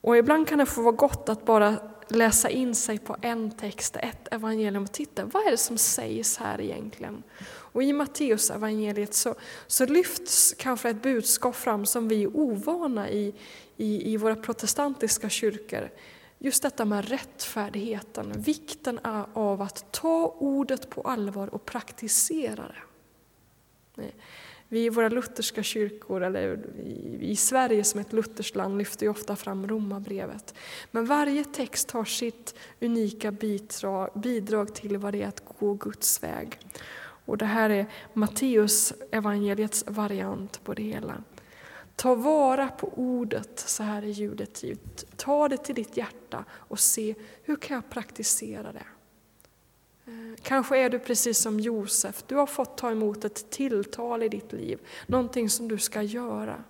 och 0.00 0.16
ibland 0.16 0.48
kan 0.48 0.58
det 0.58 0.66
få 0.66 0.82
vara 0.82 0.94
gott 0.94 1.28
att 1.28 1.44
bara 1.44 1.76
läsa 2.08 2.50
in 2.50 2.74
sig 2.74 2.98
på 2.98 3.16
en 3.22 3.50
text, 3.50 3.96
ett 3.96 4.28
evangelium 4.30 4.82
och 4.82 4.92
titta, 4.92 5.24
vad 5.24 5.46
är 5.46 5.50
det 5.50 5.56
som 5.56 5.78
sägs 5.78 6.36
här 6.36 6.60
egentligen? 6.60 7.22
Och 7.48 7.82
i 7.82 7.92
Matteus 7.92 8.50
evangeliet 8.50 9.14
så, 9.14 9.34
så 9.66 9.86
lyfts 9.86 10.54
kanske 10.58 10.90
ett 10.90 11.02
budskap 11.02 11.56
fram 11.56 11.86
som 11.86 12.08
vi 12.08 12.22
är 12.22 12.36
ovana 12.36 13.10
i, 13.10 13.34
i, 13.76 14.12
i 14.12 14.16
våra 14.16 14.36
protestantiska 14.36 15.28
kyrkor. 15.28 15.90
just 16.38 16.62
detta 16.62 16.84
med 16.84 17.08
rättfärdigheten, 17.08 18.32
vikten 18.36 18.98
av 19.32 19.62
att 19.62 19.92
ta 19.92 20.36
ordet 20.38 20.90
på 20.90 21.02
allvar 21.02 21.54
och 21.54 21.64
praktisera 21.64 22.72
det. 23.94 24.12
Vi 24.68 24.84
i 24.84 24.88
våra 24.88 25.08
lutherska 25.08 25.62
kyrkor, 25.62 26.22
eller 26.22 26.60
i 27.20 27.36
Sverige 27.36 27.84
som 27.84 28.00
ett 28.00 28.12
lutherskt 28.12 28.56
land, 28.56 28.78
lyfter 28.78 29.06
ju 29.06 29.10
ofta 29.10 29.36
fram 29.36 29.68
romabrevet. 29.68 30.54
Men 30.90 31.06
varje 31.06 31.44
text 31.44 31.90
har 31.90 32.04
sitt 32.04 32.54
unika 32.80 33.30
bidrag 34.14 34.74
till 34.74 34.96
vad 34.96 35.12
det 35.14 35.22
är 35.22 35.28
att 35.28 35.44
gå 35.58 35.74
Guds 35.74 36.22
väg. 36.22 36.58
Och 36.98 37.38
det 37.38 37.44
här 37.44 37.70
är 37.70 37.86
Matteus 38.12 38.92
evangeliets 39.10 39.84
variant 39.86 40.64
på 40.64 40.74
det 40.74 40.82
hela. 40.82 41.22
Ta 41.96 42.14
vara 42.14 42.68
på 42.68 42.92
ordet 42.96 43.58
så 43.58 43.82
här 43.82 44.04
i 44.04 44.10
juletid. 44.10 44.78
Ta 45.16 45.48
det 45.48 45.56
till 45.56 45.74
ditt 45.74 45.96
hjärta 45.96 46.44
och 46.50 46.80
se 46.80 47.14
hur 47.42 47.56
kan 47.56 47.74
jag 47.74 47.90
praktisera 47.90 48.72
det. 48.72 48.86
Kanske 50.46 50.78
är 50.78 50.90
du 50.90 50.98
precis 50.98 51.38
som 51.38 51.60
Josef, 51.60 52.24
du 52.26 52.34
har 52.34 52.46
fått 52.46 52.76
ta 52.76 52.90
emot 52.90 53.24
ett 53.24 53.50
tilltal 53.50 54.22
i 54.22 54.28
ditt 54.28 54.52
liv, 54.52 54.78
någonting 55.06 55.50
som 55.50 55.68
du 55.68 55.78
ska 55.78 56.02
göra. 56.02 56.64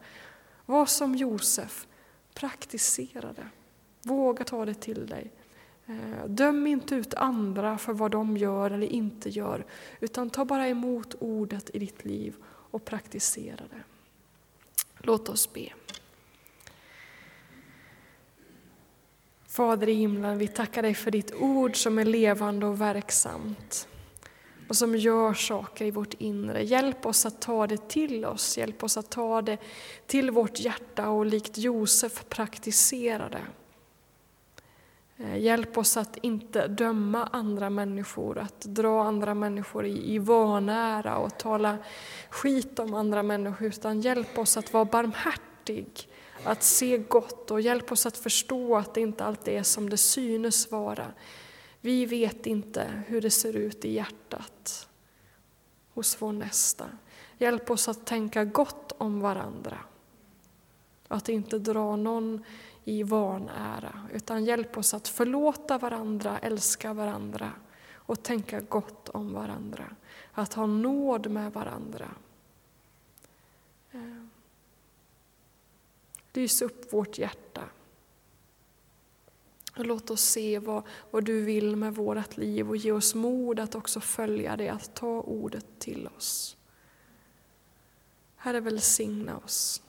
Var 0.67 0.87
som 0.87 1.15
Josef, 1.15 1.87
praktisera 2.35 3.33
det. 3.33 3.49
Våga 4.03 4.45
ta 4.45 4.65
det 4.65 4.75
till 4.75 5.07
dig. 5.07 5.31
Eh, 5.87 6.27
döm 6.27 6.67
inte 6.67 6.95
ut 6.95 7.15
andra 7.15 7.79
för 7.79 7.93
vad 7.93 8.11
de 8.11 8.37
gör 8.37 8.71
eller 8.71 8.87
inte 8.87 9.29
gör, 9.31 9.67
utan 10.01 10.31
ta 10.31 10.45
bara 10.45 10.69
emot 10.69 11.15
ordet 11.19 11.71
i 11.75 11.79
ditt 11.79 12.05
liv 12.05 12.35
och 12.45 12.85
praktisera 12.85 13.65
det. 13.71 13.83
Låt 14.99 15.29
oss 15.29 15.53
be. 15.53 15.73
Fader 19.57 19.89
i 19.89 19.95
himlen, 19.95 20.39
vi 20.39 20.49
tackar 20.49 20.83
dig 20.83 20.95
för 20.95 21.11
ditt 21.11 21.35
ord 21.35 21.77
som 21.77 21.99
är 21.99 22.05
levande 22.05 22.67
och 22.67 22.81
verksamt 22.81 23.89
och 24.69 24.77
som 24.77 24.97
gör 24.97 25.35
saker 25.35 25.85
i 25.85 25.91
vårt 25.91 26.15
inre. 26.15 26.63
Hjälp 26.63 27.07
oss 27.07 27.27
att 27.27 27.41
ta 27.41 27.67
det 27.67 27.89
till 27.89 28.25
oss, 28.25 28.59
hjälp 28.59 28.85
oss 28.85 28.97
att 28.97 29.11
ta 29.11 29.43
det 29.43 29.59
till 30.07 30.31
vårt 30.31 30.61
hjärta 30.61 31.09
och 31.09 31.27
likt 31.27 31.59
Josef 31.59 32.25
praktisera 32.29 33.29
det. 33.29 33.47
Eh, 35.25 35.39
hjälp 35.39 35.79
oss 35.79 35.97
att 35.97 36.17
inte 36.17 36.69
döma 36.69 37.29
andra 37.33 37.71
människor, 37.71 38.39
att 38.39 38.61
dra 38.61 39.05
andra 39.05 39.35
människor 39.35 39.87
i, 39.87 40.15
i 40.15 40.19
vanära 40.19 41.17
och 41.17 41.39
tala 41.39 41.79
skit 42.31 42.79
om 42.79 42.95
andra 42.95 43.23
människor, 43.23 43.67
utan 43.67 44.01
hjälp 44.01 44.39
oss 44.39 44.57
att 44.57 44.73
vara 44.73 44.85
barmhärtig, 44.85 46.09
att 46.45 46.63
se 46.63 46.99
gott 46.99 47.51
och 47.51 47.61
hjälp 47.61 47.93
oss 47.93 48.07
att 48.07 48.17
förstå 48.17 48.77
att 48.77 48.95
det 48.95 49.01
inte 49.01 49.25
alltid 49.25 49.55
är 49.55 49.63
som 49.63 49.91
det 49.91 49.97
synes 49.97 50.71
vara. 50.71 51.13
Vi 51.81 52.07
vet 52.07 52.47
inte 52.47 53.03
hur 53.07 53.21
det 53.21 53.31
ser 53.31 53.57
ut 53.57 53.85
i 53.85 53.95
hjärtat 53.95 54.89
hos 55.95 56.23
vår 56.23 56.33
nästa. 56.33 56.87
Hjälp 57.39 57.71
oss 57.71 57.89
att 57.89 58.07
tänka 58.07 58.45
gott 58.45 58.93
om 58.99 59.21
varandra. 59.21 59.79
Att 61.09 61.29
inte 61.29 61.59
dra 61.59 61.97
någon 61.97 62.45
i 62.85 63.03
vanära, 63.03 64.09
utan 64.13 64.45
hjälp 64.45 64.79
oss 64.79 64.95
att 64.95 65.09
förlåta 65.09 65.79
varandra, 65.79 66.39
älska 66.39 66.93
varandra 66.93 67.53
och 67.95 68.23
tänka 68.23 68.61
gott 68.61 69.09
om 69.09 69.33
varandra. 69.33 69.85
Att 70.33 70.55
ha 70.55 70.67
nåd 70.67 71.31
med 71.31 71.53
varandra. 71.53 72.11
Ehm. 73.93 74.31
Lys 76.37 76.63
upp 76.63 76.93
vårt 76.93 77.19
hjärta. 77.19 77.69
Och 79.77 79.87
låt 79.87 80.11
oss 80.11 80.21
se 80.21 80.59
vad, 80.59 80.83
vad 81.11 81.25
du 81.25 81.41
vill 81.41 81.77
med 81.77 81.95
vårt 81.95 82.37
liv 82.37 82.69
och 82.69 82.77
ge 82.77 82.93
oss 82.93 83.15
mod 83.15 83.61
att 83.61 83.75
också 83.75 84.01
följa 84.01 84.57
det, 84.57 84.69
att 84.69 84.95
ta 84.95 85.21
ordet 85.21 85.67
till 85.79 86.09
oss. 86.17 86.57
Herre, 88.37 88.61
välsigna 88.61 89.39
oss. 89.39 89.83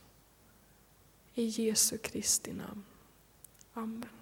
I 1.33 1.43
Jesu 1.43 1.97
Kristi 1.97 2.53
namn. 2.53 2.83
Amen. 3.73 4.16